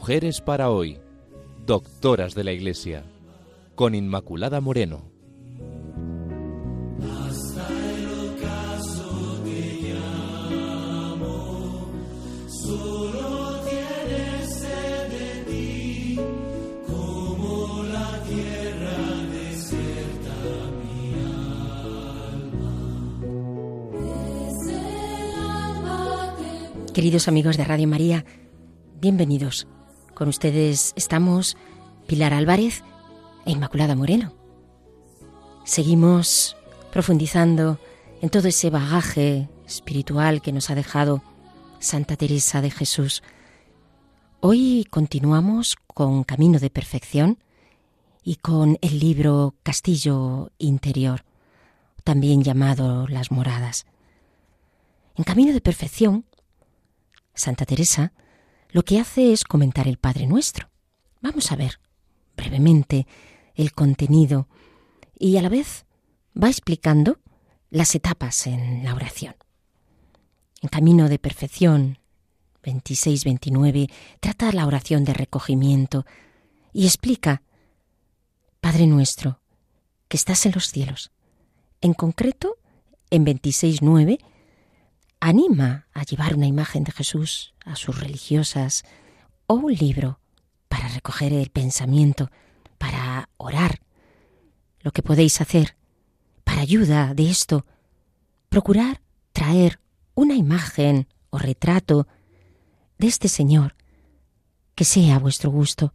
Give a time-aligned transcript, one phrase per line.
[0.00, 1.00] Mujeres para hoy,
[1.66, 3.02] doctoras de la Iglesia,
[3.74, 5.10] con Inmaculada Moreno.
[26.94, 28.24] Queridos amigos de Radio María,
[29.00, 29.66] bienvenidos.
[30.18, 31.56] Con ustedes estamos
[32.08, 32.82] Pilar Álvarez
[33.46, 34.34] e Inmaculada Moreno.
[35.64, 36.56] Seguimos
[36.90, 37.78] profundizando
[38.20, 41.22] en todo ese bagaje espiritual que nos ha dejado
[41.78, 43.22] Santa Teresa de Jesús.
[44.40, 47.38] Hoy continuamos con Camino de Perfección
[48.24, 51.24] y con el libro Castillo Interior,
[52.02, 53.86] también llamado Las Moradas.
[55.14, 56.24] En Camino de Perfección
[57.34, 58.12] Santa Teresa
[58.70, 60.68] lo que hace es comentar el Padre Nuestro.
[61.20, 61.80] Vamos a ver
[62.36, 63.06] brevemente
[63.54, 64.48] el contenido
[65.18, 65.86] y a la vez
[66.40, 67.18] va explicando
[67.70, 69.34] las etapas en la oración.
[70.62, 71.98] En Camino de Perfección
[72.62, 76.04] 26-29 trata la oración de recogimiento
[76.72, 77.42] y explica,
[78.60, 79.40] Padre nuestro,
[80.08, 81.10] que estás en los cielos.
[81.80, 82.56] En concreto,
[83.10, 84.18] en 26.9
[85.20, 88.84] anima a llevar una imagen de Jesús a sus religiosas
[89.46, 90.20] o un libro
[90.68, 92.30] para recoger el pensamiento,
[92.78, 93.80] para orar.
[94.80, 95.76] Lo que podéis hacer
[96.44, 97.66] para ayuda de esto,
[98.48, 99.00] procurar
[99.32, 99.80] traer
[100.14, 102.06] una imagen o retrato
[102.98, 103.76] de este Señor
[104.74, 105.92] que sea a vuestro gusto,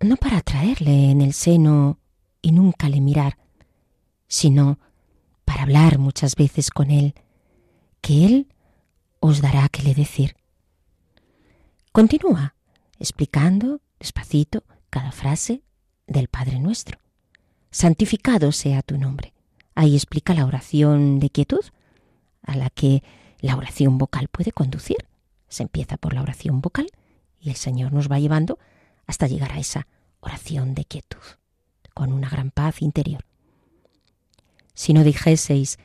[0.00, 1.98] no para traerle en el seno
[2.42, 3.38] y nunca le mirar,
[4.28, 4.78] sino
[5.44, 7.14] para hablar muchas veces con Él,
[8.06, 8.46] que Él
[9.18, 10.36] os dará que le decir.
[11.90, 12.54] Continúa
[13.00, 15.64] explicando despacito cada frase
[16.06, 17.00] del Padre Nuestro.
[17.72, 19.32] Santificado sea tu nombre.
[19.74, 21.64] Ahí explica la oración de quietud,
[22.42, 23.02] a la que
[23.40, 24.98] la oración vocal puede conducir.
[25.48, 26.86] Se empieza por la oración vocal
[27.40, 28.60] y el Señor nos va llevando
[29.08, 29.88] hasta llegar a esa
[30.20, 31.26] oración de quietud,
[31.92, 33.24] con una gran paz interior.
[34.74, 35.80] Si no dijeseis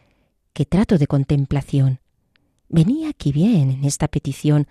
[0.54, 2.00] que trato de contemplación
[2.72, 4.68] venía aquí bien en esta petición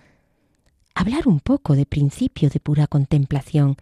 [0.93, 3.77] hablar un poco de principio de pura contemplación,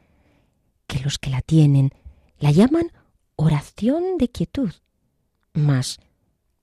[0.87, 1.91] que los que la tienen
[2.37, 2.91] la llaman
[3.35, 4.71] oración de quietud.
[5.53, 5.99] Mas,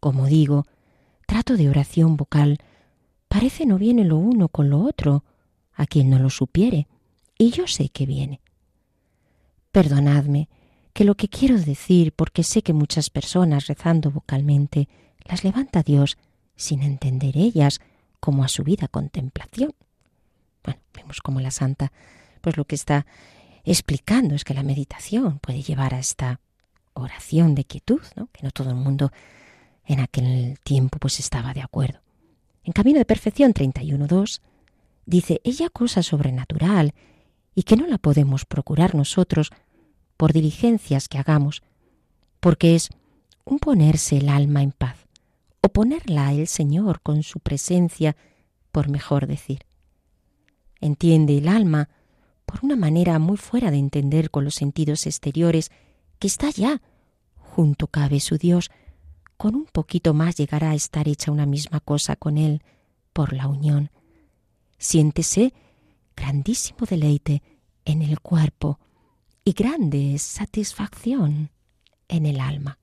[0.00, 0.66] como digo,
[1.27, 2.59] trato de oración vocal
[3.28, 5.25] parece no viene lo uno con lo otro,
[5.72, 6.87] a quien no lo supiere,
[7.39, 8.41] y yo sé que viene.
[9.72, 10.49] Perdonadme,
[10.93, 14.89] que lo que quiero decir, porque sé que muchas personas rezando vocalmente
[15.25, 16.16] las levanta Dios
[16.56, 17.81] sin entender ellas
[18.21, 19.75] como a su vida contemplación.
[20.65, 21.93] Bueno, vemos como la santa,
[22.41, 23.06] pues lo que está
[23.65, 26.41] explicando es que la meditación puede llevar a esta
[26.95, 28.28] oración de quietud, ¿no?
[28.33, 29.12] que no todo el mundo
[29.84, 32.00] en aquel tiempo pues estaba de acuerdo.
[32.65, 34.41] En Camino de Perfección 31.2
[35.05, 36.95] dice, ella cosa sobrenatural
[37.55, 39.50] y que no la podemos procurar nosotros
[40.16, 41.62] por diligencias que hagamos,
[42.41, 42.91] porque es
[43.45, 45.06] un ponerse el alma en paz
[45.66, 48.16] o ponerla el Señor con su presencia,
[48.71, 49.66] por mejor decir.
[50.81, 51.88] Entiende el alma,
[52.44, 55.72] por una manera muy fuera de entender con los sentidos exteriores,
[56.21, 56.82] que está ya,
[57.34, 58.71] junto cabe su Dios,
[59.37, 62.62] con un poquito más llegará a estar hecha una misma cosa con Él
[63.12, 63.91] por la unión.
[64.78, 65.53] Siéntese
[66.15, 67.43] grandísimo deleite
[67.84, 68.78] en el cuerpo
[69.44, 71.50] y grande satisfacción
[72.06, 72.78] en el alma.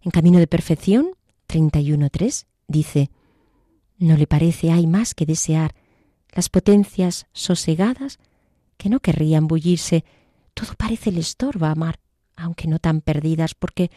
[0.00, 1.17] En camino de perfección
[1.48, 3.10] 31.3 dice,
[3.98, 5.74] ¿no le parece hay más que desear
[6.32, 8.18] las potencias sosegadas
[8.76, 10.04] que no querrían bullirse?
[10.54, 11.98] Todo parece les estorba amar,
[12.36, 13.90] aunque no tan perdidas, porque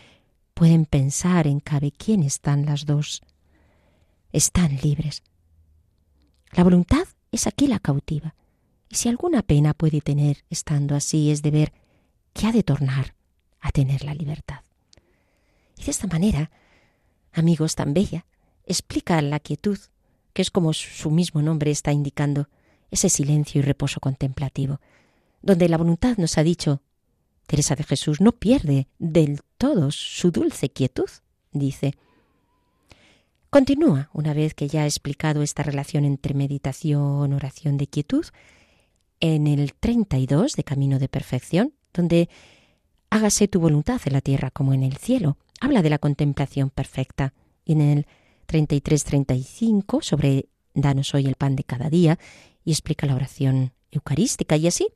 [0.54, 3.22] pueden pensar en cabe quién están las dos.
[4.32, 5.24] Están libres.
[6.52, 8.36] La voluntad es aquí la cautiva,
[8.90, 11.74] y si alguna pena puede tener estando así es de ver
[12.34, 13.16] que ha de tornar
[13.60, 14.62] a tener la libertad.
[15.78, 16.52] Y de esta manera
[17.34, 18.26] amigos, tan bella,
[18.66, 19.78] explica la quietud,
[20.34, 22.48] que es como su mismo nombre está indicando,
[22.90, 24.82] ese silencio y reposo contemplativo,
[25.42, 26.82] donde la voluntad nos ha dicho,
[27.48, 31.10] Teresa de Jesús no pierde del todo su dulce quietud,
[31.52, 31.96] dice.
[33.50, 38.26] Continúa, una vez que ya ha explicado esta relación entre meditación, oración de quietud,
[39.20, 42.30] en el 32 de Camino de Perfección, donde
[43.10, 47.34] hágase tu voluntad en la tierra como en el cielo, habla de la contemplación perfecta.
[47.66, 48.08] En el
[48.48, 52.18] 33-35 sobre Danos hoy el pan de cada día
[52.66, 54.88] y explica la oración eucarística y así,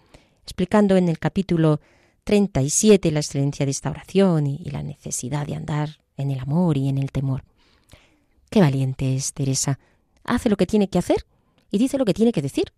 [0.43, 1.79] explicando en el capítulo
[2.23, 6.89] 37 la excelencia de esta oración y la necesidad de andar en el amor y
[6.89, 7.43] en el temor.
[8.49, 9.79] Qué valiente es Teresa.
[10.23, 11.25] Hace lo que tiene que hacer
[11.69, 12.73] y dice lo que tiene que decir,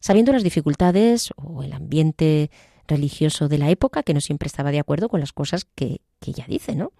[0.00, 2.50] sabiendo las dificultades o el ambiente
[2.86, 6.30] religioso de la época que no siempre estaba de acuerdo con las cosas que, que
[6.32, 6.92] ella dice, ¿no?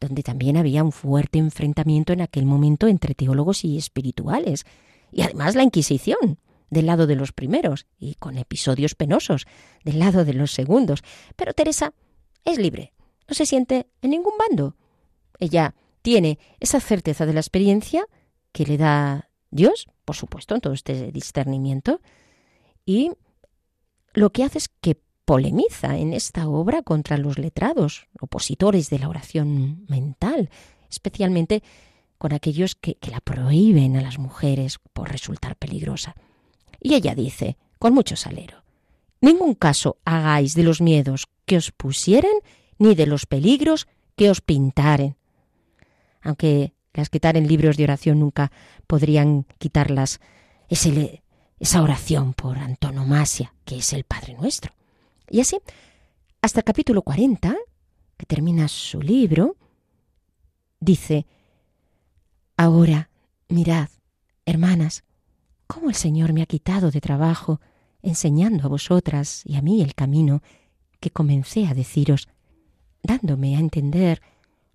[0.00, 4.64] Donde también había un fuerte enfrentamiento en aquel momento entre teólogos y espirituales,
[5.12, 6.38] y además la Inquisición
[6.70, 9.46] del lado de los primeros y con episodios penosos
[9.84, 11.02] del lado de los segundos.
[11.36, 11.92] Pero Teresa
[12.44, 12.92] es libre,
[13.28, 14.76] no se siente en ningún bando.
[15.38, 18.06] Ella tiene esa certeza de la experiencia
[18.52, 22.00] que le da Dios, por supuesto, en todo este discernimiento,
[22.86, 23.12] y
[24.12, 29.08] lo que hace es que polemiza en esta obra contra los letrados, opositores de la
[29.08, 30.50] oración mental,
[30.90, 31.62] especialmente
[32.18, 36.14] con aquellos que, que, la prohíben a las mujeres por resultar peligrosa.
[36.80, 38.64] Y ella dice, con mucho salero,
[39.20, 42.32] ningún caso hagáis de los miedos que os pusieren,
[42.78, 43.86] ni de los peligros
[44.16, 45.16] que os pintaren.
[46.22, 48.50] Aunque las quitar en libros de oración nunca
[48.86, 50.20] podrían quitarlas
[50.68, 51.22] ese,
[51.60, 54.72] esa oración por antonomasia, que es el Padre Nuestro.
[55.28, 55.58] Y así,
[56.40, 57.54] hasta el capítulo 40,
[58.16, 59.56] que termina su libro,
[60.80, 61.26] dice,
[62.56, 63.10] Ahora,
[63.48, 63.90] mirad,
[64.46, 65.04] hermanas,
[65.66, 67.60] cómo el Señor me ha quitado de trabajo,
[68.02, 70.42] enseñando a vosotras y a mí el camino
[70.98, 72.28] que comencé a deciros,
[73.02, 74.22] dándome a entender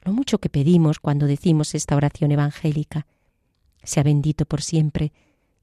[0.04, 3.08] lo mucho que pedimos cuando decimos esta oración evangélica.
[3.84, 5.12] Sea bendito por siempre,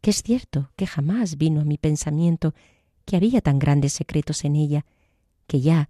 [0.03, 2.55] que es cierto que jamás vino a mi pensamiento
[3.07, 4.85] que había tan grandes secretos en ella,
[5.47, 5.89] que ya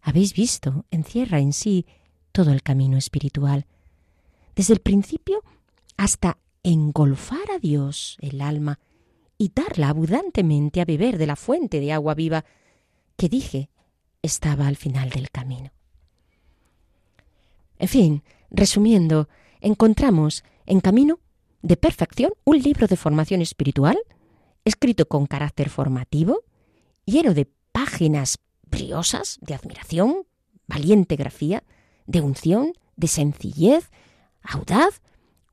[0.00, 1.86] habéis visto encierra en sí
[2.32, 3.66] todo el camino espiritual,
[4.56, 5.42] desde el principio
[5.96, 8.80] hasta engolfar a Dios el alma
[9.36, 12.44] y darla abundantemente a beber de la fuente de agua viva
[13.16, 13.68] que dije
[14.22, 15.70] estaba al final del camino.
[17.78, 19.28] En fin, resumiendo,
[19.60, 21.18] encontramos en Camino
[21.62, 23.98] de Perfección un libro de formación espiritual,
[24.64, 26.42] escrito con carácter formativo,
[27.04, 28.38] lleno de páginas
[28.70, 30.26] briosas de admiración,
[30.66, 31.62] valiente grafía,
[32.06, 33.90] de unción, de sencillez,
[34.42, 35.00] audaz,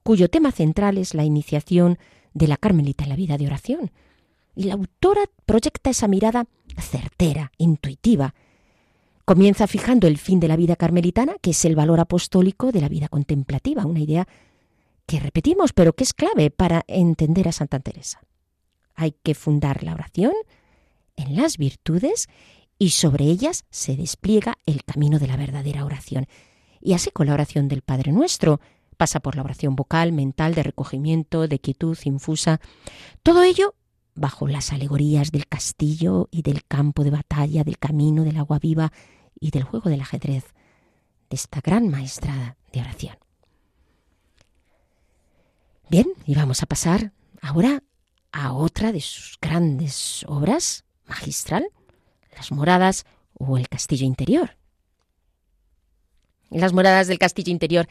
[0.04, 1.98] cuyo tema central es la iniciación
[2.34, 3.92] de la Carmelita en la vida de oración.
[4.56, 6.46] Y la autora proyecta esa mirada
[6.78, 8.34] certera, intuitiva,
[9.28, 12.88] Comienza fijando el fin de la vida carmelitana, que es el valor apostólico de la
[12.88, 14.26] vida contemplativa, una idea
[15.08, 18.22] que repetimos, pero que es clave para entender a Santa Teresa.
[18.94, 20.34] Hay que fundar la oración
[21.16, 22.28] en las virtudes
[22.78, 26.28] y sobre ellas se despliega el camino de la verdadera oración.
[26.80, 28.60] Y así con la oración del Padre Nuestro,
[28.98, 32.60] pasa por la oración vocal, mental, de recogimiento, de quietud infusa,
[33.24, 33.74] todo ello
[34.14, 38.92] bajo las alegorías del castillo y del campo de batalla, del camino del agua viva,
[39.40, 40.46] y del juego del ajedrez
[41.30, 43.27] de esta gran maestra de oración.
[45.90, 47.82] Bien, y vamos a pasar ahora
[48.34, 51.70] a otra de sus grandes obras, magistral,
[52.36, 54.58] Las moradas o el castillo interior.
[56.50, 57.88] Las moradas del castillo interior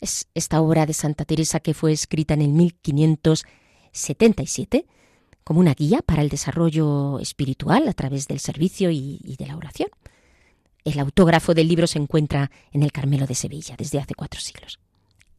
[0.00, 4.86] es esta obra de Santa Teresa que fue escrita en el 1577
[5.44, 9.56] como una guía para el desarrollo espiritual a través del servicio y, y de la
[9.56, 9.88] oración.
[10.84, 14.78] El autógrafo del libro se encuentra en el Carmelo de Sevilla desde hace cuatro siglos.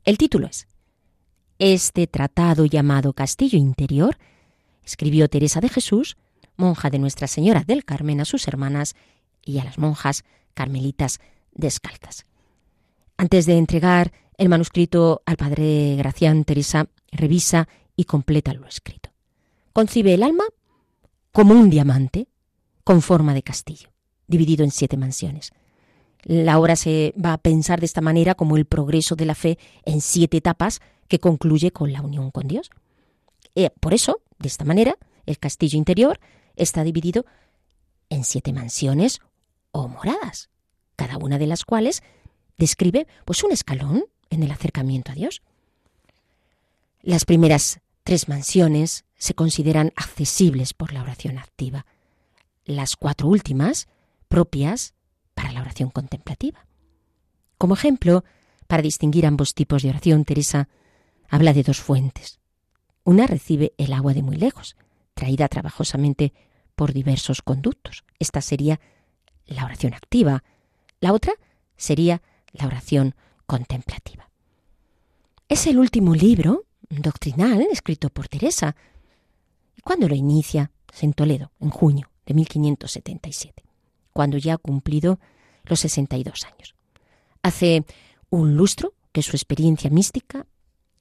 [0.03, 0.67] El título es
[1.57, 4.17] Este tratado llamado Castillo Interior
[4.83, 6.17] escribió Teresa de Jesús,
[6.57, 8.95] monja de Nuestra Señora del Carmen, a sus hermanas
[9.43, 11.19] y a las monjas carmelitas
[11.53, 12.25] descalzas.
[13.15, 19.11] Antes de entregar el manuscrito al padre Gracián, Teresa revisa y completa lo escrito.
[19.71, 20.43] Concibe el alma
[21.31, 22.27] como un diamante
[22.83, 23.89] con forma de castillo
[24.27, 25.53] dividido en siete mansiones.
[26.25, 29.59] La obra se va a pensar de esta manera como el progreso de la fe
[29.85, 32.71] en siete etapas que concluye con la unión con Dios.
[33.53, 36.19] Eh, por eso, de esta manera, el castillo interior
[36.55, 37.25] está dividido
[38.09, 39.19] en siete mansiones
[39.71, 40.49] o moradas,
[40.95, 42.01] cada una de las cuales
[42.57, 45.43] describe pues un escalón en el acercamiento a Dios.
[47.03, 51.85] Las primeras tres mansiones se consideran accesibles por la oración activa.
[52.65, 53.87] Las cuatro últimas
[54.27, 54.95] propias
[55.35, 56.65] para la oración contemplativa.
[57.59, 58.23] Como ejemplo,
[58.67, 60.67] para distinguir ambos tipos de oración, Teresa
[61.29, 62.39] habla de dos fuentes.
[63.03, 64.75] Una recibe el agua de muy lejos,
[65.13, 66.33] traída trabajosamente
[66.75, 68.03] por diversos conductos.
[68.19, 68.79] Esta sería
[69.45, 70.43] la oración activa.
[70.99, 71.33] La otra
[71.77, 73.15] sería la oración
[73.45, 74.29] contemplativa.
[75.47, 78.75] Es el último libro doctrinal escrito por Teresa.
[79.83, 80.71] ¿Cuándo lo inicia?
[81.01, 83.63] En Toledo, en junio de 1577,
[84.15, 85.19] cuando ya ha cumplido
[85.65, 86.73] los 62 años.
[87.43, 87.83] Hace
[88.29, 90.47] un lustro que su experiencia mística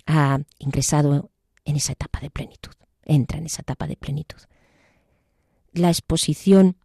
[0.04, 1.30] ha ingresado
[1.64, 2.72] en esa etapa de plenitud,
[3.04, 4.40] entra en esa etapa de plenitud.
[5.72, 6.76] La exposición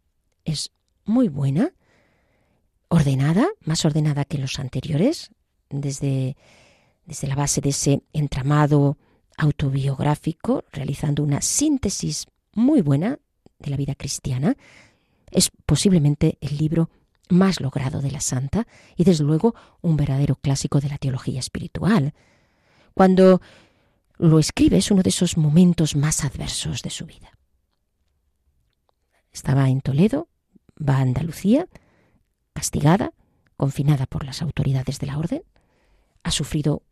[0.45, 0.71] es
[1.03, 1.73] muy buena,
[2.89, 5.31] ordenada, más ordenada que los anteriores,
[5.71, 6.37] desde,
[7.05, 8.99] desde la base de ese entramado
[9.35, 13.17] autobiográfico, realizando una síntesis muy buena
[13.57, 14.55] de la vida cristiana.
[15.31, 16.89] Es posiblemente el libro
[17.29, 22.13] más logrado de la santa y desde luego un verdadero clásico de la teología espiritual.
[22.93, 23.41] Cuando
[24.17, 27.31] lo escribe es uno de esos momentos más adversos de su vida.
[29.31, 30.27] Estaba en Toledo,
[30.77, 31.67] va a Andalucía,
[32.53, 33.13] castigada,
[33.55, 35.43] confinada por las autoridades de la orden,
[36.23, 36.83] ha sufrido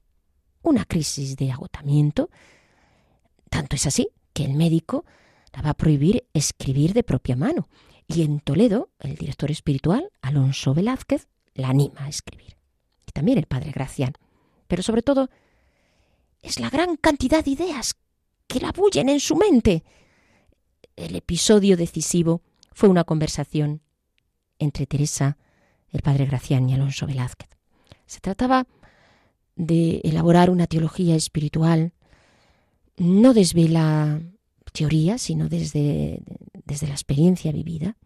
[0.62, 2.30] una crisis de agotamiento,
[3.50, 5.06] tanto es así que el médico
[5.54, 7.68] la va a prohibir escribir de propia mano.
[8.08, 12.56] Y en Toledo, el director espiritual, Alonso Velázquez, la anima a escribir.
[13.06, 14.14] Y también el padre Gracián.
[14.68, 15.30] Pero sobre todo,
[16.42, 17.96] es la gran cantidad de ideas
[18.48, 19.84] que la bullen en su mente.
[20.96, 23.82] El episodio decisivo fue una conversación
[24.60, 25.38] entre Teresa,
[25.92, 27.50] el padre Gracián y Alonso Velázquez.
[28.06, 28.68] Se trataba
[29.56, 31.92] de elaborar una teología espiritual,
[32.96, 34.22] no desvela
[34.72, 36.22] teoría, sino desde,
[36.68, 37.98] desde la experiencia vivida.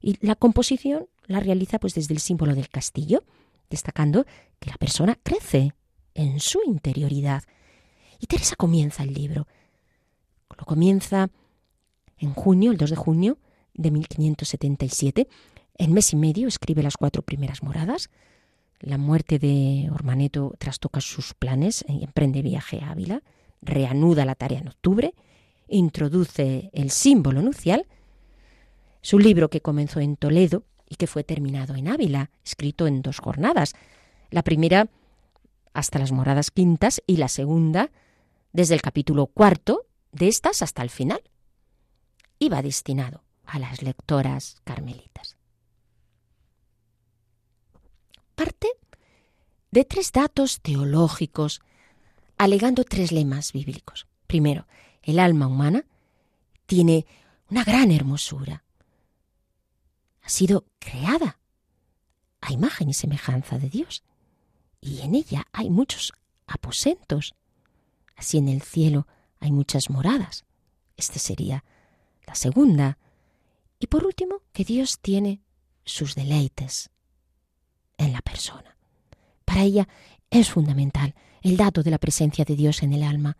[0.00, 3.24] Y la composición la realiza pues desde el símbolo del castillo,
[3.70, 4.26] destacando
[4.58, 5.72] que la persona crece
[6.14, 7.42] en su interioridad.
[8.18, 9.46] Y Teresa comienza el libro.
[10.56, 11.30] Lo comienza
[12.18, 13.38] en junio, el 2 de junio
[13.74, 15.28] de 1577.
[15.76, 18.10] En mes y medio escribe las cuatro primeras moradas.
[18.80, 23.22] La muerte de Ormaneto trastoca sus planes y emprende viaje a Ávila.
[23.62, 25.14] Reanuda la tarea en octubre
[25.68, 27.86] introduce el símbolo nupcial,
[29.02, 33.18] su libro que comenzó en Toledo y que fue terminado en Ávila, escrito en dos
[33.18, 33.74] jornadas.
[34.30, 34.88] La primera
[35.72, 37.90] hasta las moradas quintas y la segunda
[38.52, 41.22] desde el capítulo cuarto de estas hasta el final.
[42.38, 45.36] Iba destinado a las lectoras carmelitas.
[48.34, 48.68] Parte
[49.70, 51.60] de tres datos teológicos,
[52.36, 54.06] alegando tres lemas bíblicos.
[54.26, 54.66] Primero,
[55.02, 55.84] el alma humana,
[56.66, 57.06] tiene
[57.50, 58.64] una gran hermosura.
[60.28, 61.40] Ha sido creada
[62.42, 64.04] a imagen y semejanza de Dios.
[64.78, 66.12] Y en ella hay muchos
[66.46, 67.34] aposentos.
[68.14, 69.06] Así en el cielo
[69.40, 70.44] hay muchas moradas.
[70.98, 71.64] Esta sería
[72.26, 72.98] la segunda.
[73.78, 75.40] Y por último, que Dios tiene
[75.86, 76.90] sus deleites
[77.96, 78.76] en la persona.
[79.46, 79.88] Para ella
[80.28, 83.38] es fundamental el dato de la presencia de Dios en el alma,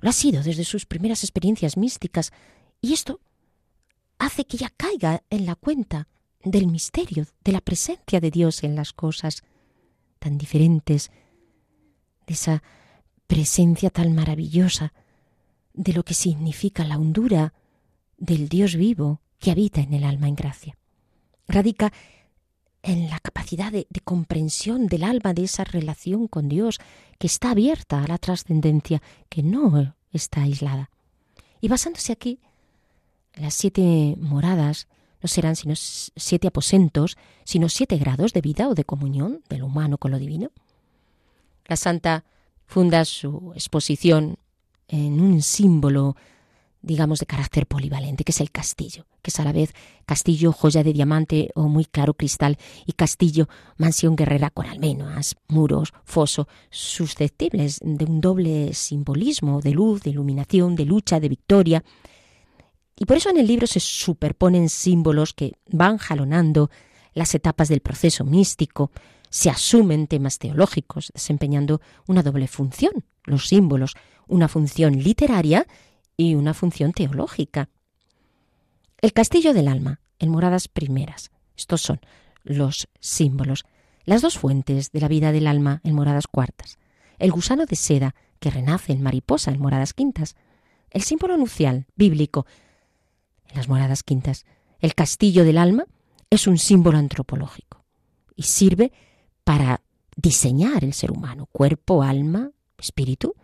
[0.00, 2.30] lo ha sido desde sus primeras experiencias místicas
[2.82, 3.22] y esto
[4.18, 6.08] hace que ella caiga en la cuenta
[6.42, 9.42] del misterio, de la presencia de Dios en las cosas
[10.18, 11.10] tan diferentes,
[12.26, 12.62] de esa
[13.26, 14.92] presencia tan maravillosa,
[15.72, 17.54] de lo que significa la hondura
[18.16, 20.76] del Dios vivo que habita en el alma en gracia.
[21.46, 21.92] Radica
[22.82, 26.78] en la capacidad de, de, comprensión del alma de esa relación con Dios
[27.18, 30.90] que está abierta a la trascendencia, que no está aislada.
[31.60, 32.40] Y basándose aquí,
[33.40, 34.88] las siete moradas
[35.20, 39.66] no serán sino siete aposentos, sino siete grados de vida o de comunión de lo
[39.66, 40.50] humano con lo divino.
[41.66, 42.24] La santa
[42.66, 44.38] funda su exposición
[44.88, 46.16] en un símbolo
[46.82, 49.74] digamos, de carácter polivalente, que es el castillo, que es a la vez
[50.06, 55.92] castillo, joya de diamante o muy claro cristal, y castillo, mansión guerrera con almenas, muros,
[56.04, 61.84] foso, susceptibles de un doble simbolismo de luz, de iluminación, de lucha, de victoria.
[62.98, 66.70] Y por eso en el libro se superponen símbolos que van jalonando
[67.14, 68.90] las etapas del proceso místico,
[69.30, 73.94] se asumen temas teológicos, desempeñando una doble función, los símbolos,
[74.26, 75.66] una función literaria
[76.16, 77.68] y una función teológica.
[79.00, 81.30] El castillo del alma, en moradas primeras.
[81.56, 82.00] Estos son
[82.42, 83.64] los símbolos.
[84.04, 86.78] Las dos fuentes de la vida del alma en moradas cuartas.
[87.18, 90.34] El gusano de seda que renace en mariposa en moradas quintas.
[90.90, 92.46] El símbolo nucial bíblico
[93.50, 94.44] en las moradas quintas.
[94.80, 95.84] El castillo del alma
[96.30, 97.84] es un símbolo antropológico
[98.36, 98.92] y sirve
[99.44, 99.82] para
[100.16, 103.34] diseñar el ser humano, cuerpo, alma, espíritu,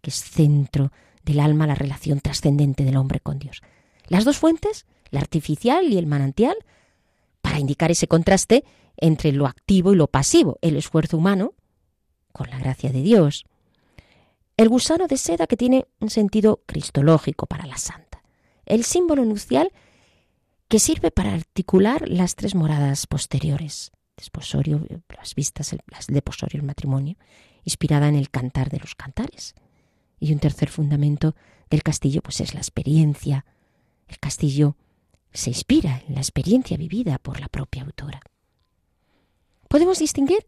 [0.00, 0.90] que es centro
[1.22, 3.62] del alma la relación trascendente del hombre con Dios.
[4.08, 6.56] Las dos fuentes, la artificial y el manantial,
[7.40, 8.64] para indicar ese contraste
[8.96, 11.54] entre lo activo y lo pasivo, el esfuerzo humano
[12.32, 13.44] con la gracia de Dios.
[14.56, 18.03] El gusano de seda que tiene un sentido cristológico para la santa.
[18.66, 19.72] El símbolo nupcial
[20.68, 27.16] que sirve para articular las tres moradas posteriores, desposorio, las vistas, las deposorio, el matrimonio,
[27.64, 29.54] inspirada en el cantar de los cantares.
[30.18, 31.34] Y un tercer fundamento
[31.70, 33.44] del castillo pues es la experiencia.
[34.08, 34.76] El castillo
[35.32, 38.20] se inspira en la experiencia vivida por la propia autora.
[39.68, 40.46] Podemos distinguir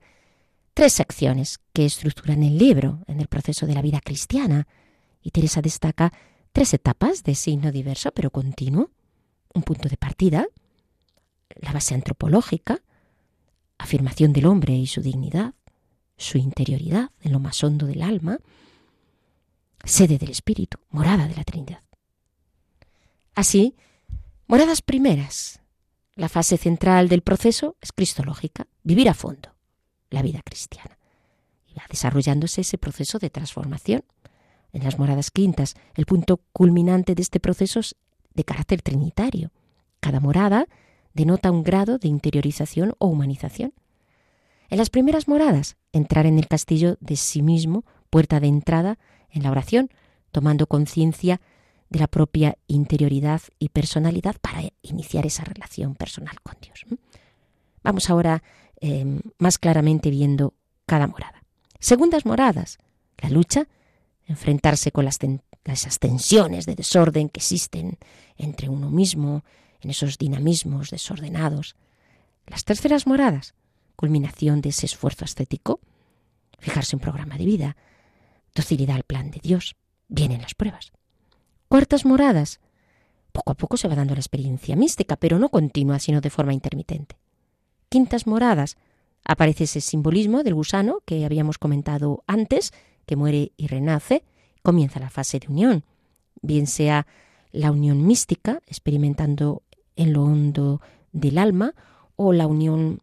[0.73, 4.68] tres secciones que estructuran el libro en el proceso de la vida cristiana,
[5.20, 6.12] y Teresa destaca
[6.56, 8.90] tres etapas de signo diverso pero continuo,
[9.52, 10.46] un punto de partida,
[11.54, 12.80] la base antropológica,
[13.76, 15.52] afirmación del hombre y su dignidad,
[16.16, 18.38] su interioridad en lo más hondo del alma,
[19.84, 21.82] sede del Espíritu, morada de la Trinidad.
[23.34, 23.76] Así,
[24.46, 25.60] moradas primeras.
[26.14, 29.50] La fase central del proceso es cristológica, vivir a fondo
[30.08, 30.96] la vida cristiana.
[31.66, 34.04] Y va desarrollándose ese proceso de transformación.
[34.73, 37.96] En las moradas quintas, el punto culminante de este proceso es
[38.35, 39.50] de carácter trinitario.
[40.00, 40.66] Cada morada
[41.14, 43.73] denota un grado de interiorización o humanización.
[44.68, 48.99] En las primeras moradas, entrar en el castillo de sí mismo, puerta de entrada
[49.30, 49.90] en la oración,
[50.32, 51.40] tomando conciencia
[51.88, 56.85] de la propia interioridad y personalidad para iniciar esa relación personal con Dios.
[57.82, 58.42] Vamos ahora
[58.80, 60.54] em, más claramente viendo
[60.85, 61.42] cada morada.
[61.78, 62.78] Segundas moradas,
[63.18, 63.68] la lucha,
[64.26, 65.18] enfrentarse con las
[65.64, 67.99] esas tensiones de desorden que existen
[68.37, 69.45] entre uno mismo,
[69.80, 71.76] en esos dinamismos desordenados.
[72.47, 73.54] Las terceras moradas,
[73.97, 75.80] culminación de ese esfuerzo estético,
[76.59, 77.76] fijarse un programa de vida,
[78.54, 79.76] docilidad al plan de Dios,
[80.09, 80.93] vienen las pruebas.
[81.69, 82.60] Cuartas moradas,
[83.32, 86.54] poco a poco se va dando la experiencia mística, pero no continua, sino de forma
[86.54, 87.19] intermitente.
[87.89, 88.76] Quintas moradas,
[89.25, 92.73] aparece ese simbolismo del gusano que habíamos comentado antes,
[93.06, 94.25] que muere y renace,
[94.62, 95.84] comienza la fase de unión,
[96.42, 97.06] bien sea
[97.52, 99.62] la unión mística, experimentando
[99.95, 100.80] en lo hondo
[101.12, 101.75] del alma,
[102.16, 103.00] o la unión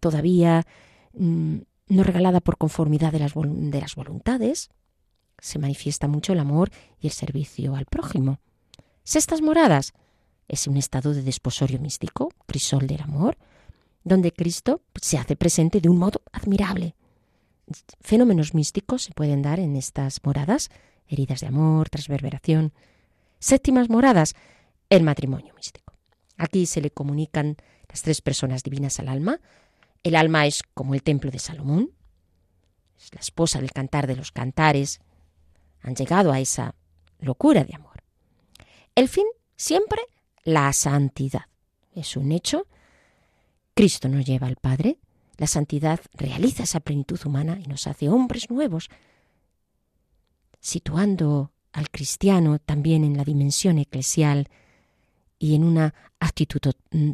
[0.00, 0.66] todavía
[1.14, 4.70] mm, no regalada por conformidad de las, de las voluntades.
[5.38, 8.38] Se manifiesta mucho el amor y el servicio al prójimo.
[9.04, 9.92] Sextas moradas
[10.48, 13.38] es un estado de desposorio místico, crisol del amor,
[14.04, 16.94] donde Cristo se hace presente de un modo admirable,
[18.00, 20.70] Fenómenos místicos se pueden dar en estas moradas,
[21.08, 22.72] heridas de amor, transverberación.
[23.38, 24.34] Séptimas moradas,
[24.88, 25.94] el matrimonio místico.
[26.36, 27.56] Aquí se le comunican
[27.88, 29.40] las tres personas divinas al alma.
[30.02, 31.90] El alma es como el templo de Salomón,
[32.98, 35.00] es la esposa del cantar de los cantares.
[35.82, 36.74] Han llegado a esa
[37.18, 38.02] locura de amor.
[38.94, 40.02] El fin, siempre,
[40.44, 41.46] la santidad.
[41.94, 42.66] Es un hecho.
[43.74, 44.98] Cristo nos lleva al Padre
[45.40, 48.90] la santidad realiza esa plenitud humana y nos hace hombres nuevos,
[50.60, 54.48] situando al cristiano también en la dimensión eclesial
[55.38, 57.12] y en una actitud mm,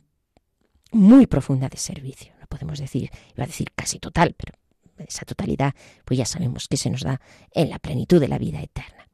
[0.90, 2.34] muy profunda de servicio.
[2.40, 4.58] No podemos decir, iba a decir casi total, pero
[4.98, 5.72] esa totalidad,
[6.04, 7.20] pues ya sabemos que se nos da
[7.52, 9.08] en la plenitud de la vida eterna.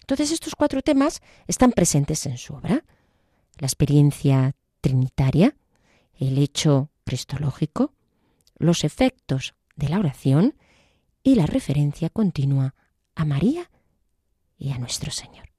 [0.00, 2.82] Entonces estos cuatro temas están presentes en su obra.
[3.58, 5.54] La experiencia trinitaria,
[6.18, 7.92] el hecho cristológico,
[8.56, 10.54] los efectos de la oración
[11.22, 12.74] y la referencia continua
[13.14, 13.70] a María
[14.56, 15.53] y a nuestro Señor.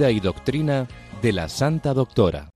[0.00, 0.88] Vida y doctrina
[1.20, 2.48] de la Santa Doctora.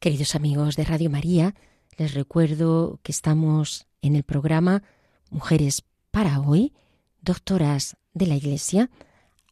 [0.00, 1.54] Queridos amigos de Radio María,
[1.96, 4.82] les recuerdo que estamos en el programa
[5.30, 6.72] Mujeres para hoy,
[7.20, 8.90] doctoras de la Iglesia,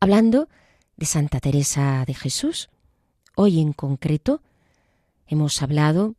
[0.01, 0.49] hablando
[0.97, 2.69] de Santa Teresa de Jesús.
[3.37, 4.43] Hoy en concreto
[5.29, 6.17] hemos hablado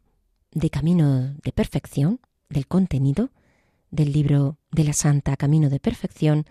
[0.54, 3.32] de Camino de Perfección, del contenido
[3.92, 6.46] del libro de la Santa Camino de Perfección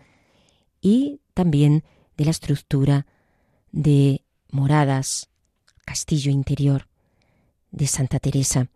[0.83, 1.83] y también
[2.19, 3.07] de la estructura
[3.73, 5.29] de moradas,
[5.85, 6.87] castillo interior
[7.71, 8.69] de Santa Teresa.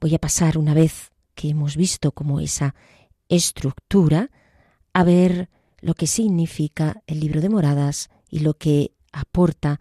[0.00, 2.74] Voy a pasar una vez que hemos visto como esa
[3.28, 4.30] estructura
[4.92, 5.48] a ver
[5.80, 9.80] lo que significa el libro de moradas y lo que aporta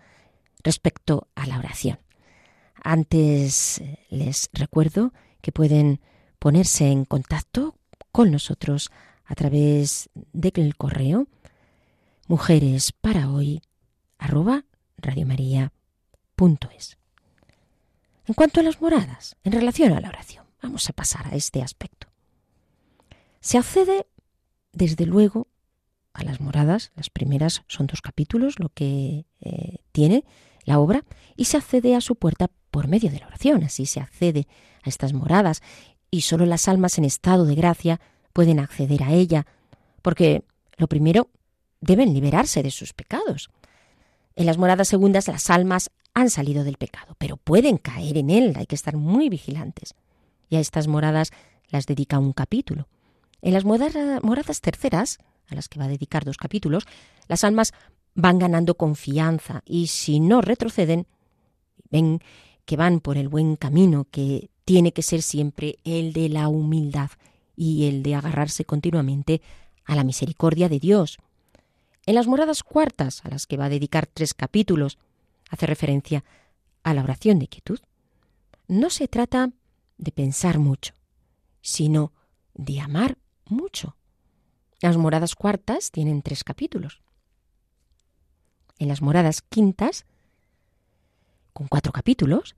[0.63, 1.99] respecto a la oración.
[2.81, 5.99] Antes eh, les recuerdo que pueden
[6.39, 7.75] ponerse en contacto
[8.11, 8.91] con nosotros
[9.25, 11.27] a través del correo
[12.27, 13.61] mujeres para hoy
[14.19, 14.65] arroba
[14.97, 16.97] radiomaria.es.
[18.25, 21.63] En cuanto a las moradas, en relación a la oración, vamos a pasar a este
[21.63, 22.07] aspecto.
[23.39, 24.05] Se accede,
[24.71, 25.47] desde luego,
[26.13, 30.25] a las moradas, las primeras son dos capítulos, lo que eh, tiene
[30.65, 31.05] la obra,
[31.35, 34.47] y se accede a su puerta por medio de la oración, así se accede
[34.83, 35.61] a estas moradas,
[36.11, 37.99] y solo las almas en estado de gracia
[38.33, 39.47] pueden acceder a ella,
[40.01, 40.43] porque
[40.77, 41.29] lo primero
[41.81, 43.49] deben liberarse de sus pecados.
[44.39, 48.53] En las moradas segundas las almas han salido del pecado, pero pueden caer en él,
[48.55, 49.95] hay que estar muy vigilantes.
[50.49, 51.31] Y a estas moradas
[51.67, 52.87] las dedica un capítulo.
[53.41, 55.17] En las moradas, terceras,
[55.49, 56.85] a las que va a dedicar dos capítulos,
[57.27, 57.73] las almas
[58.15, 61.05] van ganando confianza y si no retroceden,
[61.91, 62.21] ven
[62.63, 67.09] que van por el buen camino que tiene que ser siempre el de la humildad
[67.57, 69.41] y el de agarrarse continuamente
[69.83, 71.19] a la misericordia de Dios.
[72.09, 74.97] En las moradas cuartas, a las que va a dedicar tres capítulos,
[75.51, 76.25] hace referencia
[76.81, 77.79] a la oración de quietud.
[78.67, 79.51] No se trata
[79.99, 80.95] de pensar mucho,
[81.61, 82.11] sino
[82.55, 83.95] de amar mucho.
[84.81, 86.99] Las moradas cuartas tienen tres capítulos.
[88.79, 90.07] En las moradas quintas,
[91.53, 92.55] con cuatro capítulos,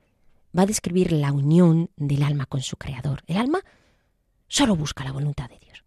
[0.57, 3.21] va a describir la unión del alma con su Creador.
[3.27, 3.59] El alma
[4.47, 5.83] solo busca la voluntad de Dios.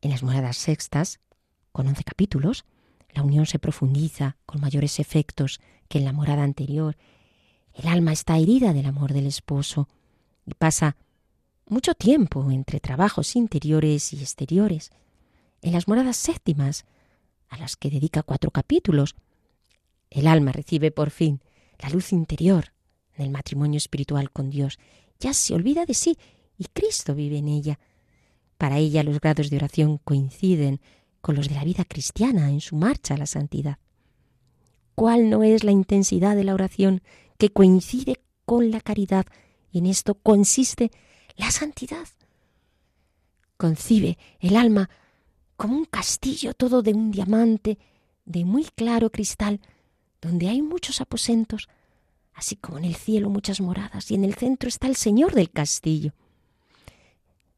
[0.00, 1.20] En las moradas sextas,
[1.76, 2.64] con once capítulos,
[3.12, 6.96] la unión se profundiza con mayores efectos que en la morada anterior.
[7.74, 9.86] El alma está herida del amor del esposo
[10.46, 10.96] y pasa
[11.66, 14.90] mucho tiempo entre trabajos interiores y exteriores.
[15.60, 16.86] En las moradas séptimas,
[17.50, 19.14] a las que dedica cuatro capítulos,
[20.08, 21.42] el alma recibe por fin
[21.78, 22.72] la luz interior
[23.18, 24.78] del matrimonio espiritual con Dios.
[25.20, 26.16] Ya se olvida de sí
[26.56, 27.78] y Cristo vive en ella.
[28.56, 30.80] Para ella los grados de oración coinciden
[31.26, 33.78] con los de la vida cristiana en su marcha a la santidad.
[34.94, 37.02] ¿Cuál no es la intensidad de la oración
[37.36, 39.26] que coincide con la caridad?
[39.72, 40.92] Y en esto consiste
[41.34, 42.06] la santidad.
[43.56, 44.88] Concibe el alma
[45.56, 47.76] como un castillo todo de un diamante,
[48.24, 49.60] de muy claro cristal,
[50.20, 51.68] donde hay muchos aposentos,
[52.34, 55.50] así como en el cielo muchas moradas, y en el centro está el Señor del
[55.50, 56.12] castillo.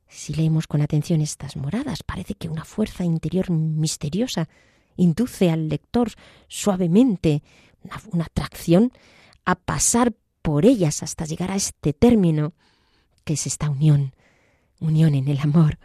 [0.08, 4.48] Si leemos con atención estas moradas, parece que una fuerza interior misteriosa
[4.96, 6.10] induce al lector
[6.48, 7.42] suavemente
[7.82, 8.92] una, una atracción
[9.44, 12.54] a pasar por ellas hasta llegar a este término
[13.24, 14.14] que es esta unión,
[14.80, 15.78] unión en el amor.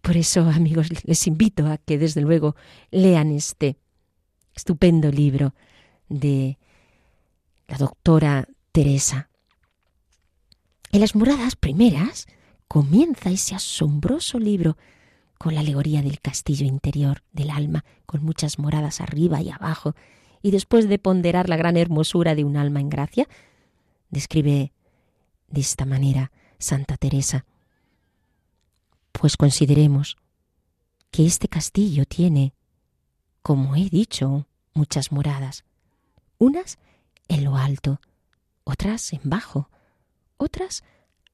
[0.00, 2.56] Por eso, amigos, les invito a que desde luego
[2.90, 3.76] lean este
[4.54, 5.54] estupendo libro
[6.08, 6.58] de
[7.68, 9.28] la doctora Teresa.
[10.90, 12.26] En las moradas primeras,
[12.72, 14.78] comienza ese asombroso libro
[15.36, 19.94] con la alegoría del castillo interior del alma, con muchas moradas arriba y abajo,
[20.40, 23.28] y después de ponderar la gran hermosura de un alma en gracia,
[24.08, 24.72] describe
[25.48, 27.44] de esta manera Santa Teresa.
[29.12, 30.16] Pues consideremos
[31.10, 32.54] que este castillo tiene,
[33.42, 35.66] como he dicho, muchas moradas,
[36.38, 36.78] unas
[37.28, 38.00] en lo alto,
[38.64, 39.68] otras en bajo,
[40.38, 40.84] otras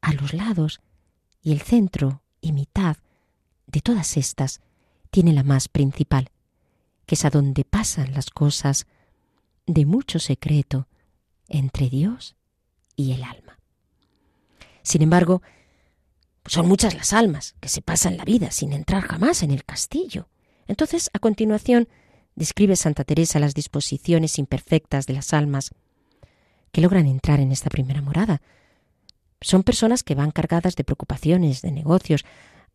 [0.00, 0.80] a los lados,
[1.48, 2.98] y el centro y mitad
[3.66, 4.60] de todas estas
[5.10, 6.30] tiene la más principal,
[7.06, 8.86] que es a donde pasan las cosas
[9.66, 10.88] de mucho secreto
[11.48, 12.36] entre Dios
[12.96, 13.58] y el alma.
[14.82, 15.40] Sin embargo,
[16.44, 20.28] son muchas las almas que se pasan la vida sin entrar jamás en el castillo.
[20.66, 21.88] Entonces, a continuación,
[22.34, 25.70] describe Santa Teresa las disposiciones imperfectas de las almas
[26.72, 28.42] que logran entrar en esta primera morada.
[29.40, 32.24] Son personas que van cargadas de preocupaciones, de negocios.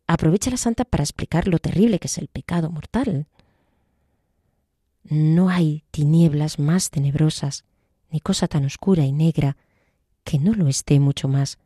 [0.06, 3.26] Aprovecha la santa para explicar lo terrible que es el pecado mortal.
[5.04, 7.64] No hay tinieblas más tenebrosas,
[8.10, 9.56] ni cosa tan oscura y negra
[10.24, 11.58] que no lo esté mucho más.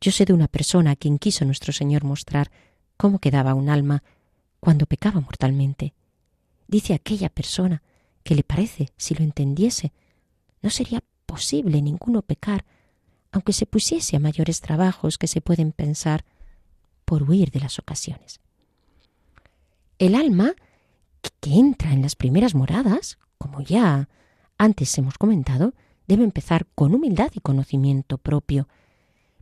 [0.00, 2.50] Yo sé de una persona a quien quiso nuestro Señor mostrar
[2.96, 4.02] cómo quedaba un alma
[4.60, 5.92] cuando pecaba mortalmente.
[6.66, 7.82] Dice aquella persona
[8.22, 9.92] que le parece, si lo entendiese,
[10.62, 12.64] no sería posible ninguno pecar,
[13.32, 16.24] aunque se pusiese a mayores trabajos que se pueden pensar
[17.04, 18.40] por huir de las ocasiones.
[19.98, 20.54] El alma
[21.40, 24.08] que entra en las primeras moradas, como ya
[24.58, 25.74] antes hemos comentado,
[26.06, 28.68] debe empezar con humildad y conocimiento propio,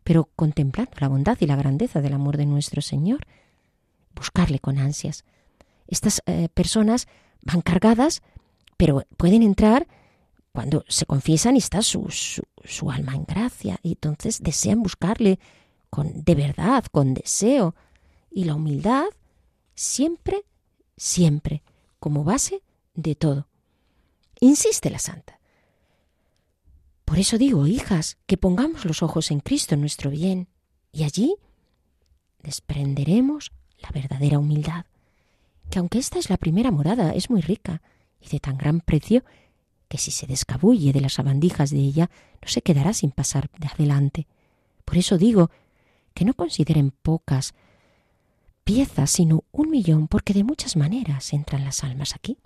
[0.03, 3.27] pero contemplando la bondad y la grandeza del amor de nuestro Señor,
[4.15, 5.25] buscarle con ansias.
[5.87, 7.09] Estas eh, personas
[7.43, 8.23] van cargadas,
[8.77, 9.87] pero pueden entrar
[10.55, 15.41] cuando se confiesan está su, su, su, alma en gracia, y entonces desean buscarle
[15.91, 17.75] con de verdad, con deseo,
[18.31, 19.07] y la humildad
[19.75, 20.45] siempre,
[20.97, 21.65] siempre,
[21.99, 22.63] como base
[22.95, 23.49] de todo.
[24.39, 25.41] Insiste la santa.
[27.05, 30.47] Por eso digo, hijas, que pongamos los ojos en Cristo, nuestro bien,
[30.93, 31.35] y allí
[32.45, 34.87] desprenderemos la verdadera humildad,
[35.69, 37.83] que aunque esta es la primera morada, es muy rica
[38.21, 39.25] y de tan gran precio
[39.89, 42.11] que si se descabulle de las sabandijas de ella,
[42.43, 44.27] no se quedará sin pasar de adelante.
[44.85, 45.51] Por eso digo
[46.15, 47.55] que no consideren pocas
[48.65, 52.39] piezas, sino un millón, porque de muchas maneras entran las almas aquí.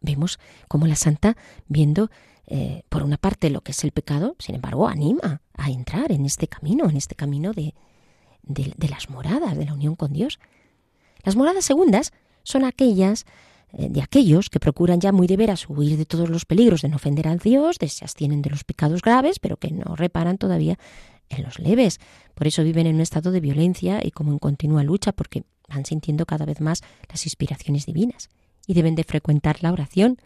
[0.00, 2.10] Vemos cómo la santa, viendo
[2.46, 6.24] eh, por una parte lo que es el pecado, sin embargo, anima a entrar en
[6.24, 7.74] este camino, en este camino de,
[8.42, 10.38] de, las moradas, de la unión con Dios.
[11.24, 12.12] Las moradas segundas
[12.44, 13.26] son aquellas
[13.72, 16.96] de aquellos que procuran ya muy de veras huir de todos los peligros de no
[16.96, 20.78] ofender a Dios, de se abstienen de los pecados graves, pero que no reparan todavía
[21.28, 22.00] en los leves.
[22.34, 25.84] Por eso viven en un estado de violencia y como en continua lucha, porque van
[25.84, 28.30] sintiendo cada vez más las inspiraciones divinas
[28.66, 30.18] y deben de frecuentar la oración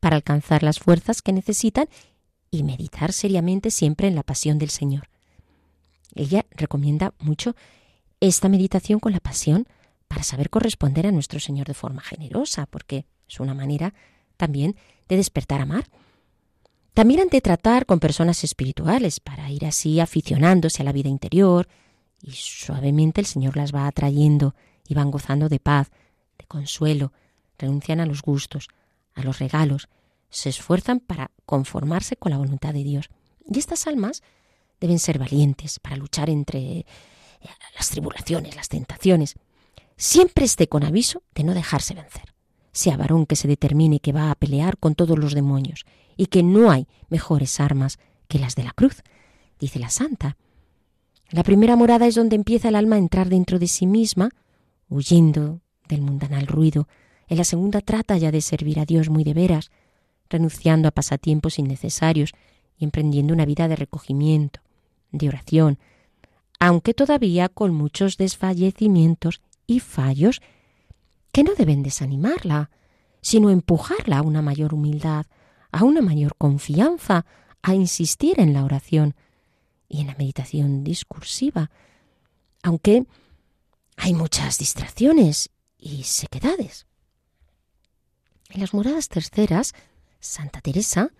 [0.00, 1.88] para alcanzar las fuerzas que necesitan
[2.50, 5.08] y meditar seriamente siempre en la pasión del Señor.
[6.14, 7.54] Ella recomienda mucho
[8.20, 9.66] esta meditación con la pasión
[10.10, 13.94] para saber corresponder a nuestro Señor de forma generosa, porque es una manera
[14.36, 14.74] también
[15.08, 15.84] de despertar a amar.
[16.94, 21.68] También han de tratar con personas espirituales para ir así aficionándose a la vida interior
[22.20, 24.56] y suavemente el Señor las va atrayendo
[24.88, 25.92] y van gozando de paz,
[26.38, 27.12] de consuelo,
[27.56, 28.66] renuncian a los gustos,
[29.14, 29.88] a los regalos,
[30.28, 33.10] se esfuerzan para conformarse con la voluntad de Dios.
[33.48, 34.24] Y estas almas
[34.80, 36.84] deben ser valientes para luchar entre
[37.76, 39.36] las tribulaciones, las tentaciones.
[40.02, 42.32] Siempre esté con aviso de no dejarse vencer.
[42.72, 45.84] Sea varón que se determine que va a pelear con todos los demonios
[46.16, 49.02] y que no hay mejores armas que las de la cruz,
[49.58, 50.38] dice la santa.
[51.28, 54.30] La primera morada es donde empieza el alma a entrar dentro de sí misma,
[54.88, 56.88] huyendo del mundanal ruido.
[57.28, 59.70] En la segunda trata ya de servir a Dios muy de veras,
[60.30, 62.32] renunciando a pasatiempos innecesarios
[62.78, 64.60] y emprendiendo una vida de recogimiento,
[65.12, 65.78] de oración,
[66.58, 70.42] aunque todavía con muchos desfallecimientos y fallos
[71.30, 72.70] que no deben desanimarla,
[73.20, 75.26] sino empujarla a una mayor humildad,
[75.70, 77.24] a una mayor confianza,
[77.62, 79.14] a insistir en la oración
[79.88, 81.70] y en la meditación discursiva,
[82.64, 83.06] aunque
[83.96, 86.86] hay muchas distracciones y sequedades.
[88.48, 89.72] En las moradas terceras,
[90.18, 91.12] Santa Teresa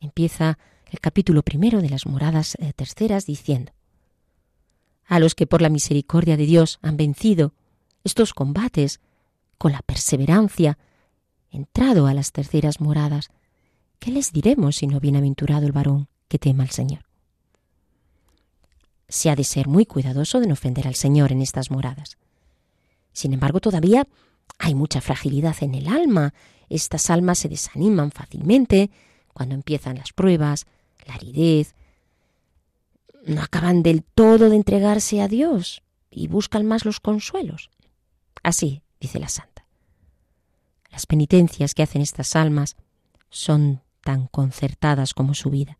[0.00, 0.58] empieza
[0.90, 3.72] el capítulo primero de las moradas eh, terceras diciendo
[5.06, 7.54] a los que por la misericordia de Dios han vencido
[8.04, 9.00] estos combates
[9.58, 10.78] con la perseverancia,
[11.50, 13.30] entrado a las terceras moradas,
[13.98, 17.04] ¿qué les diremos sino bienaventurado el varón que tema al Señor?
[19.08, 22.18] Se ha de ser muy cuidadoso de no ofender al Señor en estas moradas.
[23.12, 24.06] Sin embargo, todavía
[24.58, 26.34] hay mucha fragilidad en el alma.
[26.68, 28.90] Estas almas se desaniman fácilmente
[29.32, 30.66] cuando empiezan las pruebas,
[31.06, 31.74] la aridez,
[33.26, 37.70] no acaban del todo de entregarse a Dios y buscan más los consuelos.
[38.44, 39.64] Así, dice la santa.
[40.92, 42.76] Las penitencias que hacen estas almas
[43.30, 45.78] son tan concertadas como su vida.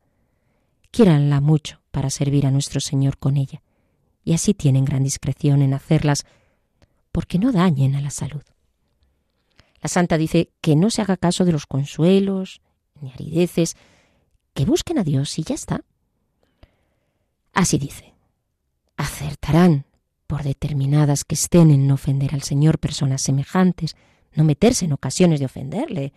[0.91, 3.63] Quiéranla mucho para servir a nuestro Señor con ella,
[4.25, 6.25] y así tienen gran discreción en hacerlas
[7.13, 8.43] porque no dañen a la salud.
[9.83, 12.63] La santa dice que no se haga caso de los consuelos
[13.01, 13.77] ni arideces,
[14.55, 15.85] que busquen a Dios y ya está.
[17.53, 18.15] Así dice,
[18.97, 19.85] acertarán,
[20.27, 23.97] por determinadas que estén en no ofender al Señor personas semejantes,
[24.33, 26.13] no meterse en ocasiones de ofenderle,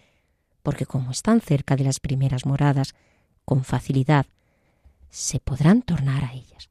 [0.64, 2.96] porque como están cerca de las primeras moradas,
[3.46, 4.26] con facilidad
[5.10, 6.70] se podrán tornar a ellas.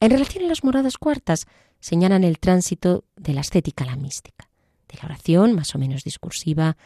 [0.00, 1.46] En relación a las moradas cuartas,
[1.80, 4.48] señalan el tránsito de la estética a la mística,
[4.88, 6.76] de la oración más o menos discursiva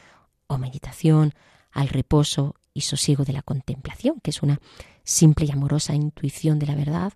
[0.46, 1.34] o meditación
[1.72, 4.60] al reposo y sosiego de la contemplación, que es una
[5.04, 7.12] simple y amorosa intuición de la verdad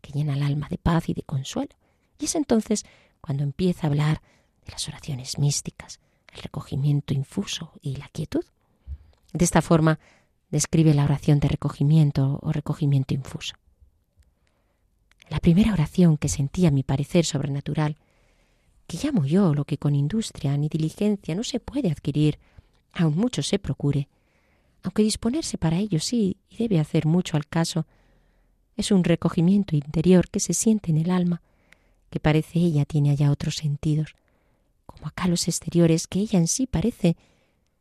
[0.00, 1.74] que llena el alma de paz y de consuelo.
[2.18, 2.84] Y es entonces
[3.20, 4.22] cuando empieza a hablar
[4.64, 6.00] de las oraciones místicas,
[6.32, 8.44] el recogimiento infuso y la quietud.
[9.32, 9.98] De esta forma
[10.50, 13.54] describe la oración de recogimiento o recogimiento infuso.
[15.28, 17.96] La primera oración que sentí a mi parecer sobrenatural,
[18.86, 22.38] que llamo yo lo que con industria ni diligencia no se puede adquirir,
[22.92, 24.08] aun mucho se procure,
[24.82, 27.86] aunque disponerse para ello sí y debe hacer mucho al caso,
[28.76, 31.42] es un recogimiento interior que se siente en el alma,
[32.10, 34.14] que parece ella tiene allá otros sentidos,
[34.84, 37.16] como acá los exteriores que ella en sí parece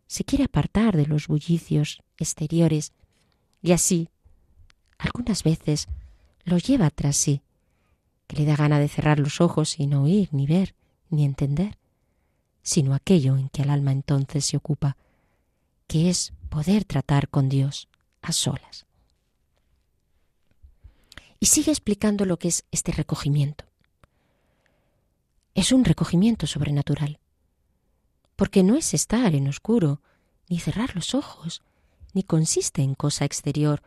[0.07, 2.93] se quiere apartar de los bullicios exteriores
[3.61, 4.09] y así,
[4.97, 5.87] algunas veces,
[6.43, 7.41] lo lleva tras sí,
[8.27, 10.75] que le da gana de cerrar los ojos y no oír, ni ver,
[11.09, 11.77] ni entender,
[12.61, 14.97] sino aquello en que el alma entonces se ocupa,
[15.87, 17.87] que es poder tratar con Dios
[18.21, 18.85] a solas.
[21.39, 23.65] Y sigue explicando lo que es este recogimiento.
[25.53, 27.19] Es un recogimiento sobrenatural,
[28.35, 30.01] porque no es estar en oscuro,
[30.49, 31.61] ni cerrar los ojos,
[32.13, 33.81] ni consiste en cosa exterior,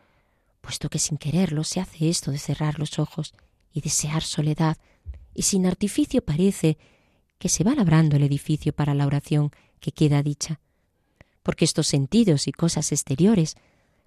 [0.60, 3.34] puesto que sin quererlo se hace esto de cerrar los ojos
[3.72, 4.76] y desear soledad,
[5.34, 6.78] y sin artificio parece
[7.38, 10.60] que se va labrando el edificio para la oración que queda dicha,
[11.42, 13.56] porque estos sentidos y cosas exteriores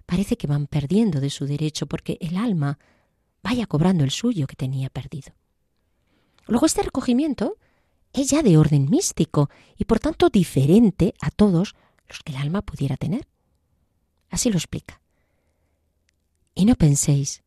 [0.06, 2.78] parece que van perdiendo de su derecho porque el alma
[3.42, 5.32] vaya cobrando el suyo que tenía perdido.
[6.46, 7.56] Luego este recogimiento
[8.12, 11.74] es ya de orden místico y por tanto diferente a todos
[12.08, 13.26] los que el alma pudiera tener.
[14.30, 15.00] Así lo explica.
[16.54, 17.42] Y no penséis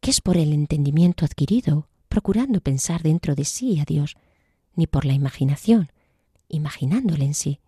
[0.00, 4.16] que es por el entendimiento adquirido, procurando pensar dentro de sí a Dios,
[4.74, 5.92] ni por la imaginación,
[6.48, 7.60] imaginándole en sí.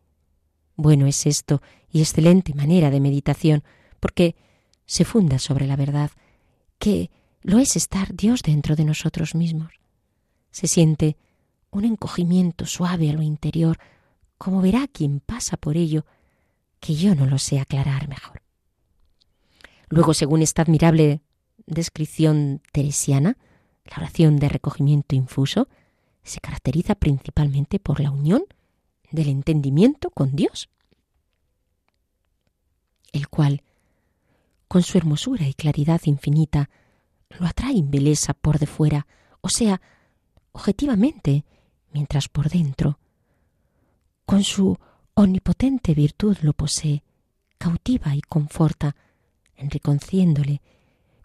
[0.74, 3.62] Bueno es esto y excelente manera de meditación,
[4.00, 4.34] porque
[4.84, 6.10] se funda sobre la verdad,
[6.78, 7.10] que
[7.44, 9.74] lo es estar Dios dentro de nosotros mismos.
[10.50, 11.16] Se siente
[11.70, 13.78] un encogimiento suave a lo interior,
[14.38, 16.06] como verá quien pasa por ello,
[16.80, 18.42] que yo no lo sé aclarar mejor.
[19.90, 21.20] Luego, según esta admirable
[21.66, 23.36] descripción teresiana,
[23.84, 25.68] la oración de recogimiento infuso
[26.22, 28.44] se caracteriza principalmente por la unión
[29.10, 30.70] del entendimiento con Dios,
[33.12, 33.62] el cual,
[34.66, 36.70] con su hermosura y claridad infinita,
[37.38, 39.06] lo atrae en beleza por de fuera,
[39.40, 39.80] o sea,
[40.52, 41.44] objetivamente,
[41.92, 42.98] mientras por dentro,
[44.24, 44.78] con su
[45.14, 47.02] omnipotente virtud lo posee,
[47.58, 48.96] cautiva y conforta,
[49.56, 50.60] enriqueciéndole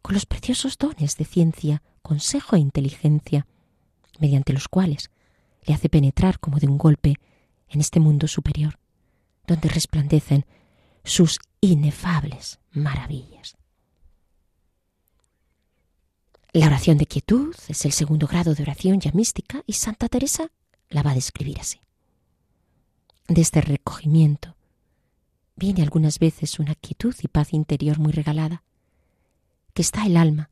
[0.01, 3.45] con los preciosos dones de ciencia, consejo e inteligencia,
[4.19, 5.11] mediante los cuales
[5.65, 7.15] le hace penetrar como de un golpe
[7.67, 8.79] en este mundo superior,
[9.45, 10.45] donde resplandecen
[11.03, 13.58] sus inefables maravillas.
[16.51, 20.49] La oración de quietud es el segundo grado de oración ya mística y Santa Teresa
[20.89, 21.79] la va a describir así.
[23.27, 24.55] De este recogimiento
[25.55, 28.63] viene algunas veces una quietud y paz interior muy regalada,
[29.75, 30.49] que está el alma,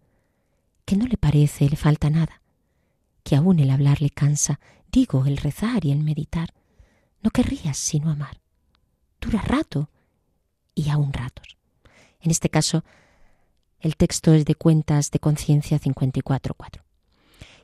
[0.85, 2.43] que no le parece, le falta nada,
[3.23, 4.59] que aún el hablar le cansa,
[4.91, 6.53] digo, el rezar y el meditar.
[7.23, 8.39] No querrías sino amar.
[9.19, 9.89] Dura rato
[10.75, 11.57] y aún ratos.
[12.19, 12.83] En este caso,
[13.87, 16.81] el texto es de Cuentas de Conciencia 54.4.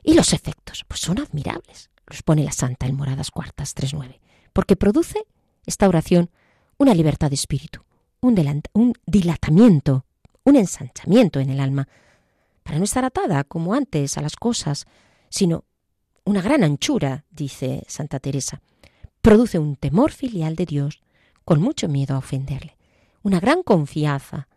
[0.02, 1.90] Y los efectos, pues son admirables.
[2.06, 4.20] Los pone la Santa en Moradas Cuartas 3.9.
[4.54, 5.26] Porque produce
[5.66, 6.30] esta oración
[6.78, 7.82] una libertad de espíritu,
[8.20, 10.06] un, un dilatamiento,
[10.44, 11.88] un ensanchamiento en el alma,
[12.62, 14.86] para no estar atada como antes a las cosas,
[15.28, 15.64] sino
[16.24, 18.62] una gran anchura, dice Santa Teresa.
[19.20, 21.02] Produce un temor filial de Dios,
[21.44, 22.78] con mucho miedo a ofenderle,
[23.22, 24.48] una gran confianza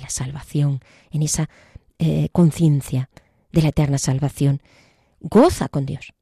[0.00, 0.80] la salvación,
[1.10, 1.48] en esa
[1.98, 3.08] eh, conciencia
[3.52, 4.60] de la eterna salvación.
[5.20, 6.12] Goza con Dios.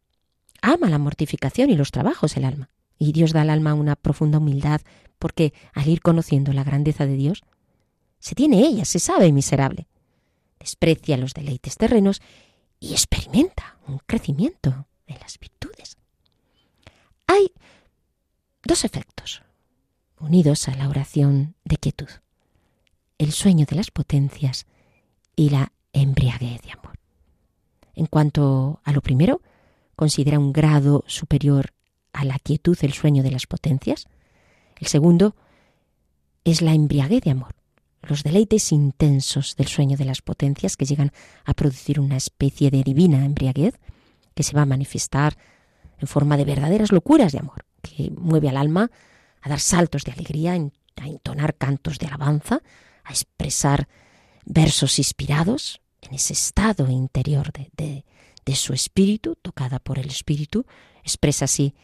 [0.63, 2.71] Ama la mortificación y los trabajos el alma.
[2.99, 4.81] Y Dios da al alma una profunda humildad
[5.19, 7.43] porque al ir conociendo la grandeza de Dios,
[8.19, 9.87] se tiene ella, se sabe miserable.
[10.59, 12.23] Desprecia los deleites terrenos
[12.81, 15.99] y experimenta un crecimiento en las virtudes.
[17.27, 17.53] Hay
[18.63, 19.43] dos efectos
[20.19, 22.09] unidos a la oración de quietud.
[23.19, 24.67] El sueño de las potencias
[25.37, 26.99] y la embriaguez de amor.
[27.95, 29.41] En cuanto a lo primero,
[29.95, 31.73] considera un grado superior
[32.13, 34.07] a la quietud el sueño de las potencias.
[34.81, 35.37] El segundo
[36.45, 37.55] es la embriaguez de amor,
[38.03, 41.13] los deleites intensos del sueño de las potencias que llegan
[41.45, 43.79] a producir una especie de divina embriaguez
[44.35, 45.37] que se va a manifestar
[45.99, 48.91] en forma de verdaderas locuras de amor, que mueve al alma
[49.41, 52.61] a dar saltos de alegría, a entonar cantos de alabanza,
[53.05, 53.89] a expresar
[54.45, 58.05] versos inspirados en ese estado interior de,
[58.45, 60.67] de, su espíritu, tocada por el espíritu,
[61.03, 61.75] expresa así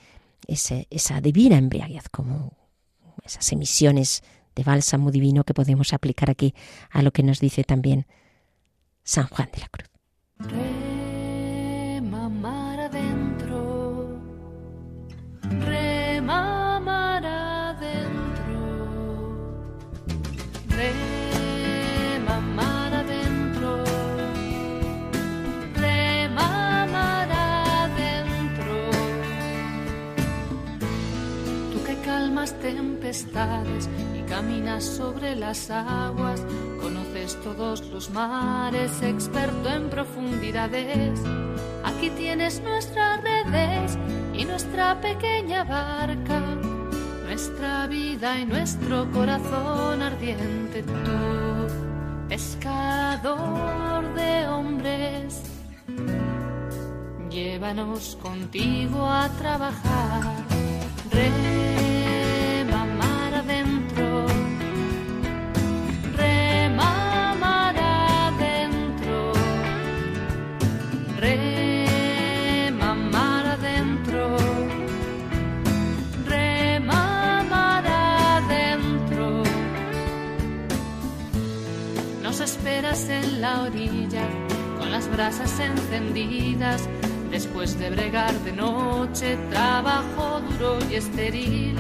[0.47, 2.57] ese, esa divina embriaguez, como
[3.25, 4.23] esas emisiones
[4.55, 6.55] de bálsamo divino que podemos aplicar aquí
[6.91, 8.07] a lo que nos dice también
[9.05, 10.80] San Juan de la Cruz.
[33.11, 36.45] Y caminas sobre las aguas,
[36.81, 41.19] conoces todos los mares, experto en profundidades.
[41.83, 43.99] Aquí tienes nuestras redes
[44.33, 46.41] y nuestra pequeña barca,
[47.25, 50.85] nuestra vida y nuestro corazón ardiente.
[50.85, 51.67] Tú,
[52.29, 55.43] pescador de hombres,
[57.29, 60.45] llévanos contigo a trabajar.
[61.11, 61.90] Rema
[82.91, 84.27] En la orilla
[84.77, 86.89] con las brasas encendidas.
[87.31, 91.77] Después de bregar de noche, trabajo duro y estéril.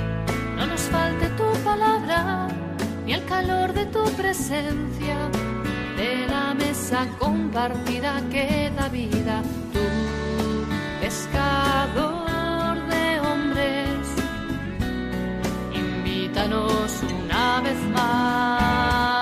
[0.56, 2.46] No nos falte tu palabra
[3.04, 5.16] ni el calor de tu presencia.
[5.96, 9.42] De la mesa compartida que da vida,
[9.72, 9.80] tú,
[11.00, 13.98] pescador de hombres,
[15.74, 19.19] invítanos una vez más.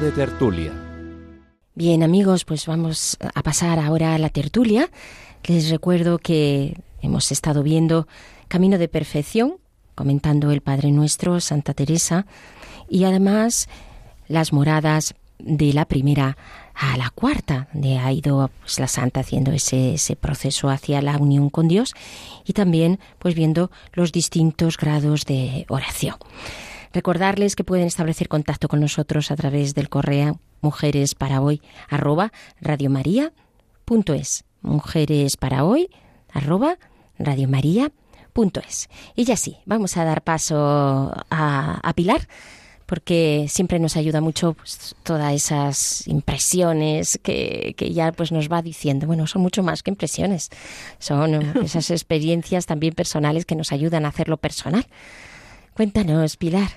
[0.00, 0.72] De tertulia.
[1.74, 4.90] Bien amigos, pues vamos a pasar ahora a la tertulia.
[5.44, 8.08] Les recuerdo que hemos estado viendo
[8.48, 9.58] Camino de Perfección,
[9.94, 12.24] comentando el Padre Nuestro, Santa Teresa,
[12.88, 13.68] y además
[14.28, 16.38] las moradas de la primera
[16.74, 21.18] a la cuarta, de ha ido pues, la Santa haciendo ese, ese proceso hacia la
[21.18, 21.92] unión con Dios
[22.46, 26.16] y también pues viendo los distintos grados de oración.
[26.92, 32.32] Recordarles que pueden establecer contacto con nosotros a través del correo mujeres para hoy arroba
[32.60, 35.88] radiomaria.es mujeres para hoy
[36.32, 36.78] arroba
[37.18, 42.28] radiomaria.es y ya sí, vamos a dar paso a, Pilar
[42.86, 48.60] porque siempre nos ayuda mucho pues, todas esas impresiones que, que ya pues nos va
[48.60, 49.06] diciendo.
[49.06, 50.50] Bueno, son mucho más que impresiones,
[50.98, 54.86] son esas experiencias también personales que nos ayudan a hacerlo personal.
[55.74, 56.68] Cuéntanos, Pilar.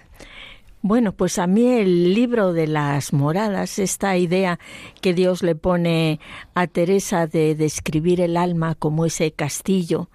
[0.82, 4.60] Bueno, pues a mí el libro de las moradas, esta idea
[5.02, 6.20] que Dios le pone
[6.54, 10.10] a Teresa de describir el alma como ese castillo,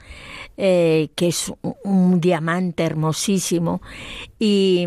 [0.57, 3.83] eh, que es un, un diamante hermosísimo
[4.39, 4.87] y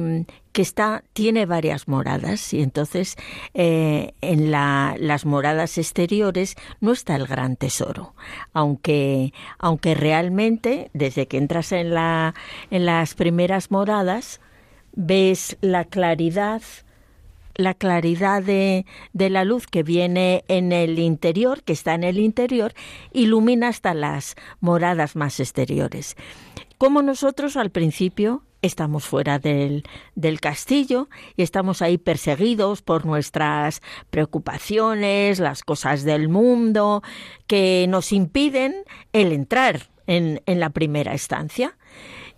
[0.54, 3.18] que está tiene varias moradas y entonces
[3.54, 8.14] eh, en la, las moradas exteriores no está el gran tesoro
[8.54, 12.36] aunque aunque realmente desde que entras en la
[12.72, 14.39] en las primeras moradas
[14.93, 16.62] ves la claridad
[17.56, 22.18] la claridad de, de, la luz que viene en el interior, que está en el
[22.18, 22.74] interior,
[23.12, 26.18] ilumina hasta las moradas más exteriores.
[26.80, 29.84] Como nosotros al principio estamos fuera del,
[30.16, 37.03] del, castillo y estamos ahí perseguidos por nuestras preocupaciones, las cosas del mundo,
[37.45, 38.74] que nos impiden
[39.11, 41.78] el entrar en, en la primera estancia.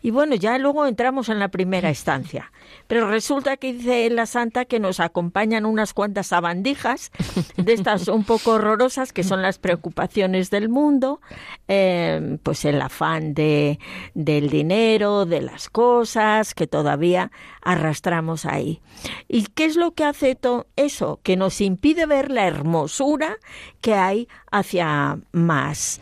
[0.05, 2.51] Y bueno, ya luego entramos en la primera estancia.
[2.85, 7.09] Pero resulta que dice la santa que nos acompañan unas cuantas sabandijas
[7.57, 11.21] de estas un poco horrorosas que son las preocupaciones del mundo,
[11.67, 13.79] eh, pues el afán de,
[14.13, 17.31] del dinero, de las cosas que todavía
[17.63, 18.81] arrastramos ahí.
[19.27, 21.19] ¿Y qué es lo que hace todo eso?
[21.23, 23.37] Que nos impide ver la hermosura
[23.81, 25.99] que hay hacia más,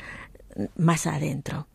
[0.75, 1.67] más adentro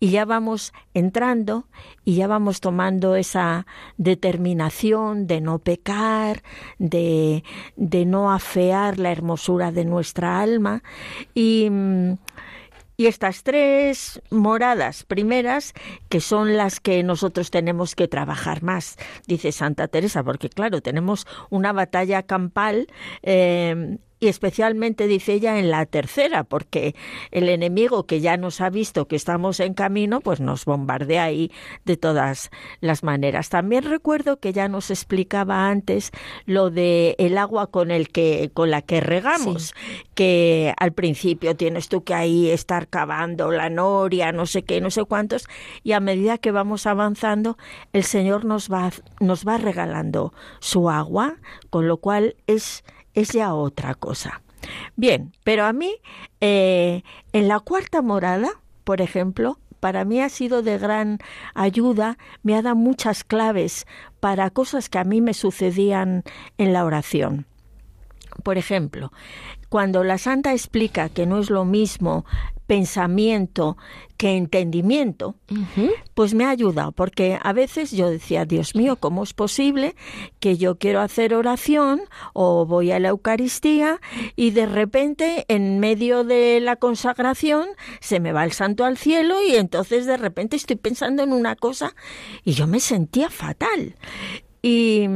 [0.00, 1.66] y ya vamos entrando
[2.04, 3.66] y ya vamos tomando esa
[3.96, 6.42] determinación de no pecar,
[6.78, 7.44] de,
[7.76, 10.82] de no afear la hermosura de nuestra alma.
[11.34, 11.68] Y,
[12.96, 15.72] y estas tres moradas primeras,
[16.08, 18.96] que son las que nosotros tenemos que trabajar más,
[19.26, 22.86] dice Santa Teresa, porque claro, tenemos una batalla campal
[23.22, 26.94] eh, y especialmente dice ella en la tercera, porque
[27.30, 31.52] el enemigo que ya nos ha visto que estamos en camino, pues nos bombardea ahí
[31.84, 32.50] de todas
[32.80, 33.50] las maneras.
[33.50, 36.10] También recuerdo que ya nos explicaba antes
[36.46, 39.74] lo de el agua con el que con la que regamos,
[40.14, 44.90] que al principio tienes tú que ahí estar cavando la noria, no sé qué, no
[44.90, 45.46] sé cuántos,
[45.82, 47.58] y a medida que vamos avanzando,
[47.92, 51.36] el Señor nos va nos va regalando su agua,
[51.68, 52.84] con lo cual es
[53.14, 54.42] es ya otra cosa.
[54.96, 55.96] Bien, pero a mí,
[56.40, 57.02] eh,
[57.32, 58.48] en la cuarta morada,
[58.84, 61.18] por ejemplo, para mí ha sido de gran
[61.54, 63.86] ayuda, me ha dado muchas claves
[64.20, 66.24] para cosas que a mí me sucedían
[66.56, 67.46] en la oración.
[68.42, 69.12] Por ejemplo,
[69.68, 72.24] cuando la santa explica que no es lo mismo
[72.66, 73.76] pensamiento
[74.16, 75.34] que entendimiento,
[76.14, 79.96] pues me ha ayudado, porque a veces yo decía, Dios mío, ¿cómo es posible
[80.40, 82.02] que yo quiero hacer oración
[82.32, 84.00] o voy a la Eucaristía
[84.36, 87.66] y de repente en medio de la consagración
[88.00, 91.56] se me va el santo al cielo y entonces de repente estoy pensando en una
[91.56, 91.94] cosa
[92.44, 93.96] y yo me sentía fatal.
[94.62, 95.06] Y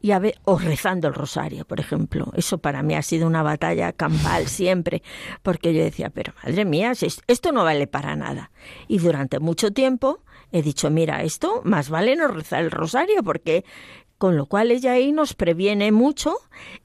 [0.00, 2.32] y a ver, o rezando el rosario, por ejemplo.
[2.36, 5.02] Eso para mí ha sido una batalla campal siempre,
[5.42, 6.92] porque yo decía, pero madre mía,
[7.26, 8.50] esto no vale para nada.
[8.86, 10.22] Y durante mucho tiempo
[10.52, 13.64] he dicho, mira, esto más vale no rezar el rosario, porque
[14.18, 16.36] con lo cual ella ahí nos previene mucho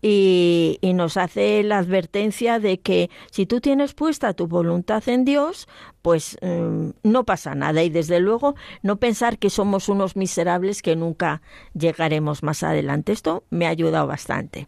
[0.02, 5.68] y, nos hace la advertencia de que si tú tienes puesta tu voluntad en Dios,
[6.04, 8.54] pues mm, no pasa nada y desde luego
[8.84, 11.42] no pensar que somos unos miserables que nunca
[11.74, 13.12] llegaremos más adelante.
[13.12, 14.68] Esto me ha ayudado bastante.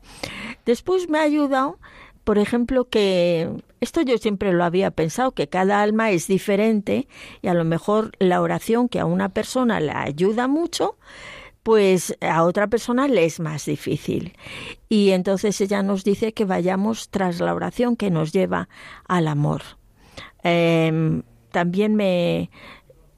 [0.65, 1.77] Después me ha ayudado
[2.25, 3.51] por ejemplo, que
[3.81, 7.07] esto yo siempre lo había pensado, que cada alma es diferente
[7.43, 10.97] y a lo mejor la oración que a una persona le ayuda mucho,
[11.65, 14.33] pues a otra persona le es más difícil.
[14.87, 18.69] Y entonces ella nos dice que vayamos tras la oración que nos lleva
[19.07, 19.63] al amor.
[20.43, 22.51] Em, también me,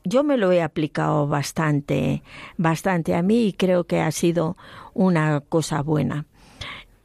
[0.06, 2.24] yo me lo he aplicado bastante,
[2.56, 4.56] bastante a mí y creo que ha sido
[4.94, 6.26] una cosa buena.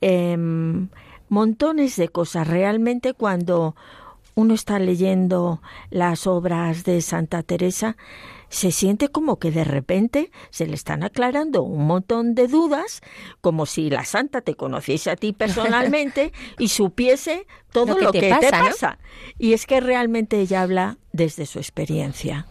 [0.01, 0.91] Em,
[1.29, 2.47] montones de cosas.
[2.47, 3.75] Realmente cuando
[4.37, 7.97] uno está leyendo las obras de Santa Teresa,
[8.53, 13.01] se siente como que de repente se le están aclarando un montón de dudas,
[13.41, 18.51] como si la santa te conociese a ti personalmente y supiese todo lo que, te,
[18.51, 18.99] pasa.
[19.39, 22.47] Y es que realmente ella habla desde su experiencia.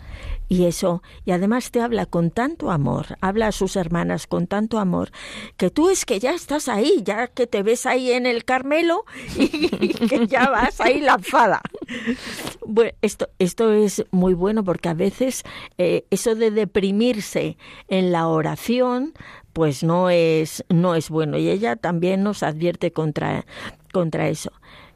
[0.51, 4.79] Y eso, y además te habla con tanto amor, habla a sus hermanas con tanto
[4.79, 5.13] amor,
[5.55, 9.05] que tú es que ya estás ahí, ya que te ves ahí en el Carmelo
[9.37, 9.47] y
[10.09, 11.61] que ya vas ahí lanzada.
[12.65, 15.43] Bueno, esto, esto es muy bueno porque a veces
[15.77, 17.55] eh, eso de deprimirse
[17.87, 19.13] en la oración,
[19.53, 21.37] pues no es, no es bueno.
[21.37, 23.45] Y ella también nos advierte contra,
[23.93, 24.51] contra eso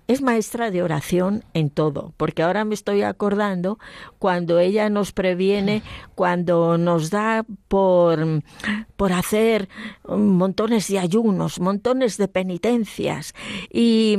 [0.08, 3.80] es maestra de oración en todo, porque ahora me estoy acordando
[4.20, 5.82] cuando ella nos previene,
[6.14, 8.44] cuando nos da por,
[8.96, 9.68] por hacer
[10.08, 13.34] montones de ayunos, montones de penitencias
[13.72, 14.18] y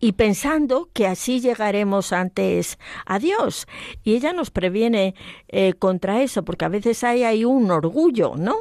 [0.00, 3.66] y pensando que así llegaremos antes a Dios.
[4.04, 5.14] Y ella nos previene
[5.48, 8.56] eh, contra eso, porque a veces hay ahí un orgullo, ¿no?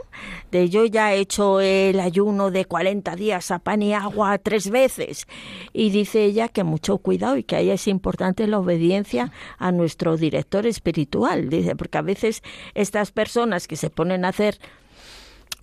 [0.52, 4.70] De yo ya he hecho el ayuno de 40 días a pan y agua tres
[4.70, 5.28] veces.
[5.74, 10.18] Y dice ella que mucho cuidado y que ahí es importante la obediencia a nuestro
[10.18, 11.50] director espiritual.
[11.50, 12.42] Dice, porque a veces
[12.74, 14.60] estas personas que se ponen a hacer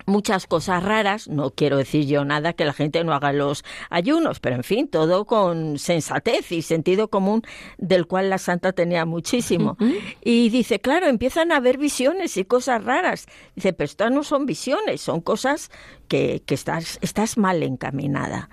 [0.05, 4.39] muchas cosas raras, no quiero decir yo nada que la gente no haga los ayunos,
[4.39, 7.41] pero en fin, todo con sensatez y sentido común
[7.77, 9.77] del cual la santa tenía muchísimo.
[10.23, 13.25] Y dice, claro, empiezan a haber visiones y cosas raras.
[13.55, 15.71] Dice, pero estas no son visiones, son cosas
[16.07, 18.49] que, que estás, estás mal encaminada.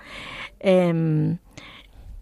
[0.61, 1.38] Em,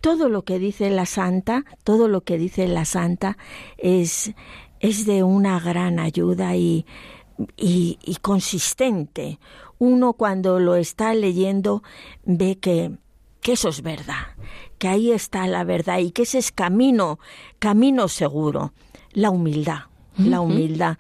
[0.00, 3.36] todo lo que dice la santa, todo lo que dice la santa
[3.76, 4.32] es,
[4.80, 6.86] es de una gran ayuda y
[7.56, 9.38] y, consistente.
[9.78, 11.82] Uno cuando lo está leyendo
[12.24, 12.92] ve que,
[13.40, 14.36] que eso es verdad,
[14.78, 17.18] que ahí está la verdad y que ese es camino,
[17.58, 18.74] camino seguro,
[19.12, 19.84] la humildad,
[20.18, 20.98] la humildad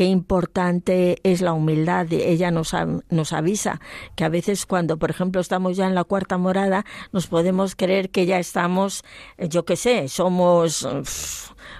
[0.00, 2.10] qué importante es la humildad.
[2.10, 2.74] Ella nos,
[3.10, 3.82] nos avisa
[4.16, 8.08] que a veces cuando, por ejemplo, estamos ya en la cuarta morada, nos podemos creer
[8.08, 9.04] que ya estamos,
[9.38, 10.88] yo qué sé, somos,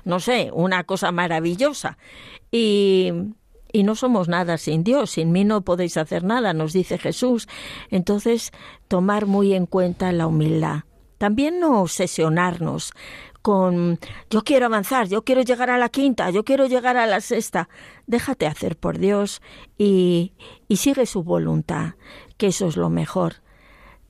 [0.05, 1.97] no sé, una cosa maravillosa.
[2.51, 3.11] Y,
[3.73, 7.49] y no somos nada sin Dios, sin mí no podéis hacer nada, nos dice Jesús.
[7.91, 8.53] Entonces,
[8.89, 10.85] tomar muy en cuenta la humildad.
[11.19, 12.93] También no obsesionarnos
[13.43, 13.99] con
[14.31, 17.69] yo quiero avanzar, yo quiero llegar a la quinta, yo quiero llegar a la sexta.
[18.07, 19.43] Déjate hacer por Dios
[19.79, 20.33] y,
[20.69, 21.95] y sigue su voluntad,
[22.37, 23.37] que eso es lo mejor.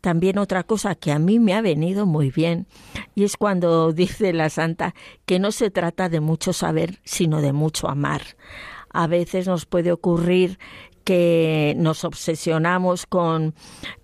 [0.00, 2.66] También otra cosa que a mí me ha venido muy bien
[3.14, 4.94] y es cuando dice la santa
[5.26, 8.22] que no se trata de mucho saber, sino de mucho amar
[8.92, 10.58] a veces nos puede ocurrir
[11.04, 13.54] que nos obsesionamos con,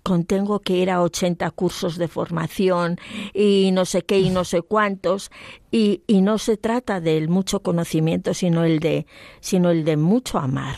[0.03, 2.97] con tengo que ir a 80 cursos de formación
[3.33, 5.31] y no sé qué y no sé cuántos.
[5.71, 9.05] Y, y no se trata del mucho conocimiento sino el de
[9.39, 10.77] sino el de mucho amar.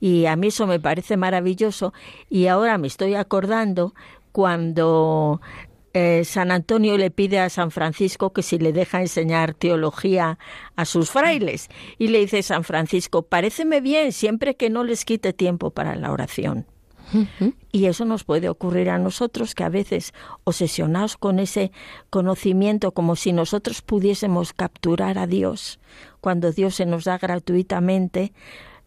[0.00, 1.92] Y a mí eso me parece maravilloso.
[2.30, 3.92] Y ahora me estoy acordando
[4.32, 5.40] cuando
[5.98, 10.38] eh, San Antonio le pide a San Francisco que si le deja enseñar teología
[10.76, 11.70] a sus frailes.
[11.96, 16.12] Y le dice San Francisco, paréceme bien siempre que no les quite tiempo para la
[16.12, 16.66] oración.
[17.72, 20.12] Y eso nos puede ocurrir a nosotros que a veces
[20.44, 21.72] obsesionados con ese
[22.10, 25.78] conocimiento como si nosotros pudiésemos capturar a Dios
[26.20, 28.34] cuando Dios se nos da gratuitamente,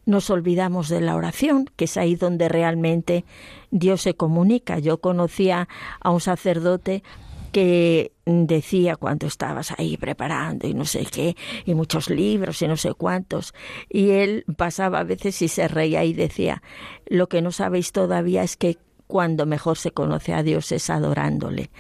[0.09, 3.25] nos olvidamos de la oración, que es ahí donde realmente
[3.69, 4.79] Dios se comunica.
[4.79, 5.69] Yo conocía
[6.01, 7.03] a un sacerdote
[7.51, 11.35] que decía cuando estabas ahí preparando y no sé qué,
[11.65, 13.53] y muchos libros y no sé cuántos,
[13.89, 16.61] y él pasaba a veces y se reía y decía,
[17.07, 21.71] lo que no sabéis todavía es que cuando mejor se conoce a Dios es adorándole.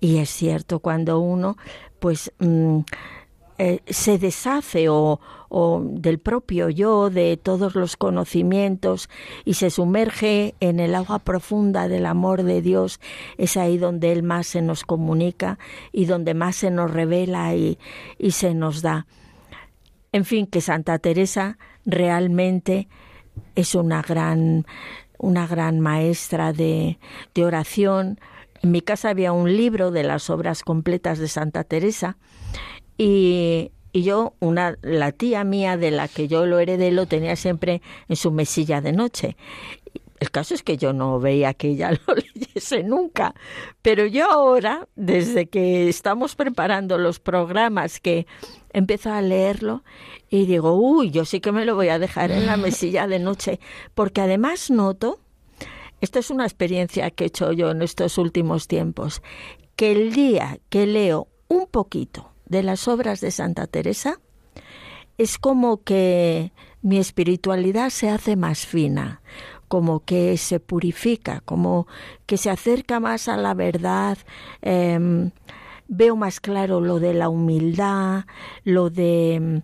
[0.00, 1.56] Y es cierto, cuando uno
[1.98, 2.80] pues mm,
[3.56, 5.20] eh, se deshace o,
[5.84, 9.08] del propio yo, de todos los conocimientos
[9.44, 12.98] y se sumerge en el agua profunda del amor de Dios,
[13.38, 15.60] es ahí donde Él más se nos comunica
[15.92, 17.78] y donde más se nos revela y,
[18.30, 19.06] se nos da.
[20.10, 22.88] En fin, que Santa Teresa realmente
[23.54, 24.66] es una gran,
[25.18, 26.98] una gran maestra de
[27.36, 28.18] oración.
[28.62, 32.16] En mi casa había un libro de las obras completas de Santa Teresa
[32.98, 37.36] y, y yo, una, la tía mía de la que yo lo heredé, lo tenía
[37.36, 39.36] siempre en su mesilla de noche.
[40.20, 43.34] El caso es que yo no veía que ella lo leyese nunca,
[43.82, 48.26] pero yo ahora, desde que estamos preparando los programas, que
[48.72, 49.84] empiezo a leerlo
[50.30, 53.18] y digo, uy, yo sí que me lo voy a dejar en la mesilla de
[53.18, 53.60] noche,
[53.94, 55.20] porque además noto,
[56.00, 59.22] esta es una experiencia que he hecho yo en estos últimos tiempos,
[59.76, 64.20] que el día que leo un poquito, de las obras de Santa Teresa,
[65.18, 69.20] es como que mi espiritualidad se hace más fina,
[69.68, 71.86] como que se purifica, como
[72.26, 74.18] que se acerca más a la verdad.
[74.62, 75.30] Em,
[75.88, 78.24] veo más claro lo de la humildad,
[78.64, 79.62] lo de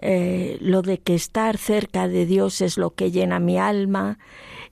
[0.00, 4.18] eh, lo de que estar cerca de Dios es lo que llena mi alma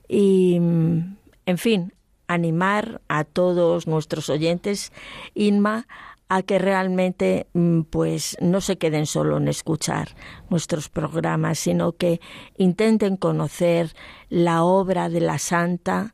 [0.07, 1.93] y en fin
[2.27, 4.93] animar a todos nuestros oyentes
[5.33, 5.85] Inma
[6.29, 10.09] a que realmente mm, pues no se queden solo en escuchar
[10.49, 12.19] nuestros programas, sino que
[12.57, 13.93] intenten conocer
[14.29, 16.13] la obra de la santa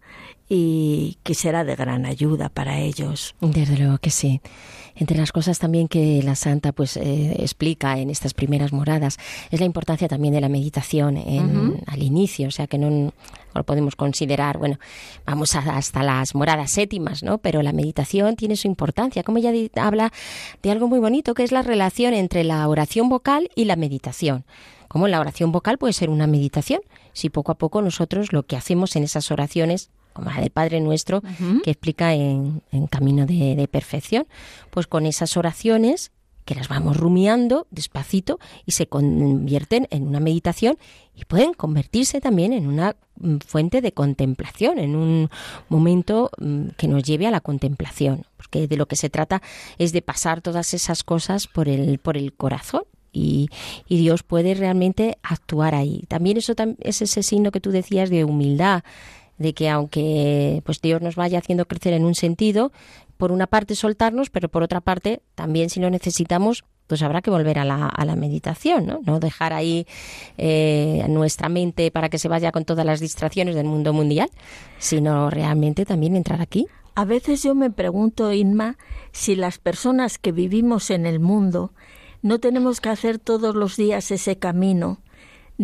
[0.56, 3.34] y que será de gran ayuda para ellos.
[3.41, 4.39] Desde luego que sí.
[4.95, 9.18] Entre las cosas también que la santa pues eh, explica en estas primeras moradas
[9.49, 11.18] es la importancia también de la meditación
[11.88, 13.12] al inicio, o sea que no
[13.56, 14.78] lo podemos considerar, bueno,
[15.26, 17.39] vamos hasta las moradas séptimas, ¿no?
[17.39, 20.14] Pero la meditación tiene su importancia, como ella habla
[20.62, 24.45] de algo muy bonito, que es la relación entre la oración vocal y la meditación.
[24.88, 26.82] Como la oración vocal puede ser una meditación,
[27.14, 30.80] si poco a poco nosotros lo que hacemos en esas oraciones como la del Padre
[30.80, 31.22] Nuestro,
[31.64, 34.28] que explica en, Camino de, Perfección,
[34.70, 36.11] pues con esas oraciones
[36.45, 40.78] que las vamos rumiando despacito y se convierten en una meditación
[41.16, 45.30] y pueden convertirse también en una mm, fuente de contemplación, en un
[45.70, 49.41] momento mm, que nos lleve a la contemplación, porque de lo que se trata
[49.78, 52.84] es de pasar todas esas cosas por el, por el corazón.
[53.16, 53.49] Y,
[53.88, 56.03] y Dios puede realmente actuar ahí.
[56.07, 58.82] También eso es ese signo que tú decías de humildad,
[59.38, 62.72] de que aunque pues Dios nos vaya haciendo crecer en un sentido,
[63.18, 67.32] por una parte soltarnos, pero por otra parte también si lo necesitamos, pues habrá que
[67.32, 69.00] volver a la, a la meditación, ¿no?
[69.06, 69.88] No dejar ahí
[70.38, 74.30] eh, nuestra mente para que se vaya con todas las distracciones del mundo mundial,
[74.78, 76.68] sino realmente también entrar aquí.
[76.96, 78.78] A veces yo me pregunto, Inma,
[79.12, 81.72] si las personas que vivimos en el mundo
[82.22, 85.00] no tenemos que hacer todos los días ese camino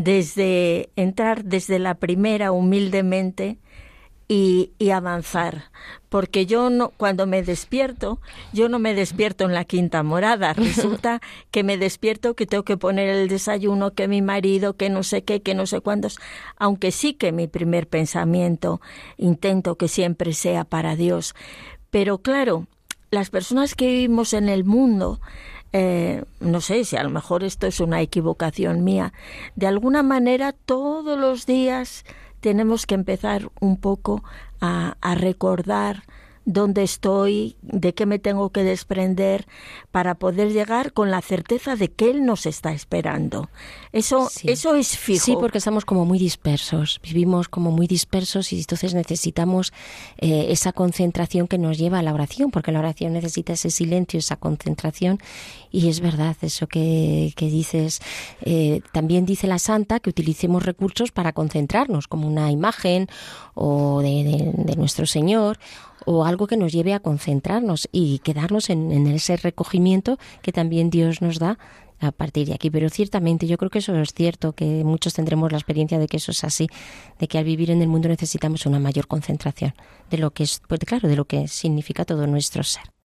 [0.03, 3.57] desde entrar desde la primera humildemente
[4.29, 5.71] y, y, avanzar.
[6.07, 8.21] Porque yo no, cuando me despierto,
[8.53, 10.53] yo no me despierto en la quinta morada.
[10.55, 11.19] Resulta
[11.51, 15.23] que me despierto que tengo que poner el desayuno, que mi marido, que no sé
[15.23, 16.17] qué, que no sé cuántos.
[16.55, 18.79] Aunque sí que mi primer pensamiento
[19.17, 21.35] intento que siempre sea para Dios.
[21.89, 22.67] Pero claro,
[23.11, 25.19] las personas que vivimos en el mundo,
[25.73, 29.13] eh, no sé si a lo mejor esto es una equivocación mía,
[29.55, 32.05] de alguna manera todos los días
[32.39, 34.23] tenemos que empezar un poco
[34.61, 36.03] a, a recordar
[36.51, 39.47] dónde estoy, de qué me tengo que desprender
[39.91, 43.49] para poder llegar con la certeza de que Él nos está esperando.
[43.91, 45.23] Eso, eso es fijo.
[45.23, 49.73] Sí, porque estamos como muy dispersos, vivimos como muy dispersos y entonces necesitamos
[50.17, 54.17] eh, esa concentración que nos lleva a la oración, porque la oración necesita ese silencio,
[54.17, 55.19] esa concentración.
[55.71, 58.01] Y es verdad eso que, que dices.
[58.41, 63.07] Eh, también dice la Santa que utilicemos recursos para concentrarnos, como una imagen
[63.53, 65.59] o de, de nuestro Señor
[66.11, 71.21] o algo que nos lleve a concentrarnos y quedarnos en, ese recogimiento que también Dios
[71.21, 71.59] nos da
[71.99, 72.71] a partir de aquí.
[72.71, 76.17] Pero ciertamente yo creo que eso es cierto, que muchos tendremos la experiencia de que
[76.17, 76.67] eso es así,
[77.19, 79.75] de que al vivir en el mundo necesitamos una mayor concentración
[80.09, 82.98] de lo que es, pues claro, de lo que significa todo nuestro ser.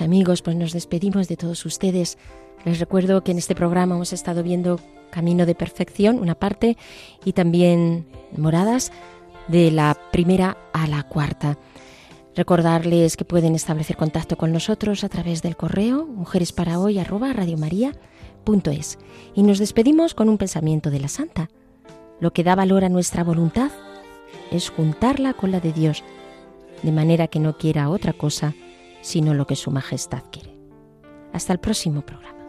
[0.00, 2.18] Amigos, pues nos despedimos de todos ustedes.
[2.66, 4.78] Les recuerdo que en este programa hemos estado viendo
[5.10, 6.76] Camino de Perfección, una parte,
[7.24, 8.04] y también
[8.36, 8.92] Moradas,
[9.48, 11.56] de la primera a la cuarta.
[12.36, 18.98] Recordarles que pueden establecer contacto con nosotros a través del correo mujeresparahoy@radiomaria.es.
[19.34, 21.48] Y nos despedimos con un pensamiento de la Santa.
[22.20, 23.70] Lo que da valor a nuestra voluntad
[24.50, 26.04] es juntarla con la de Dios,
[26.82, 28.54] de manera que no quiera otra cosa
[29.04, 30.56] sino lo que Su Majestad quiere.
[31.32, 32.48] Hasta el próximo programa.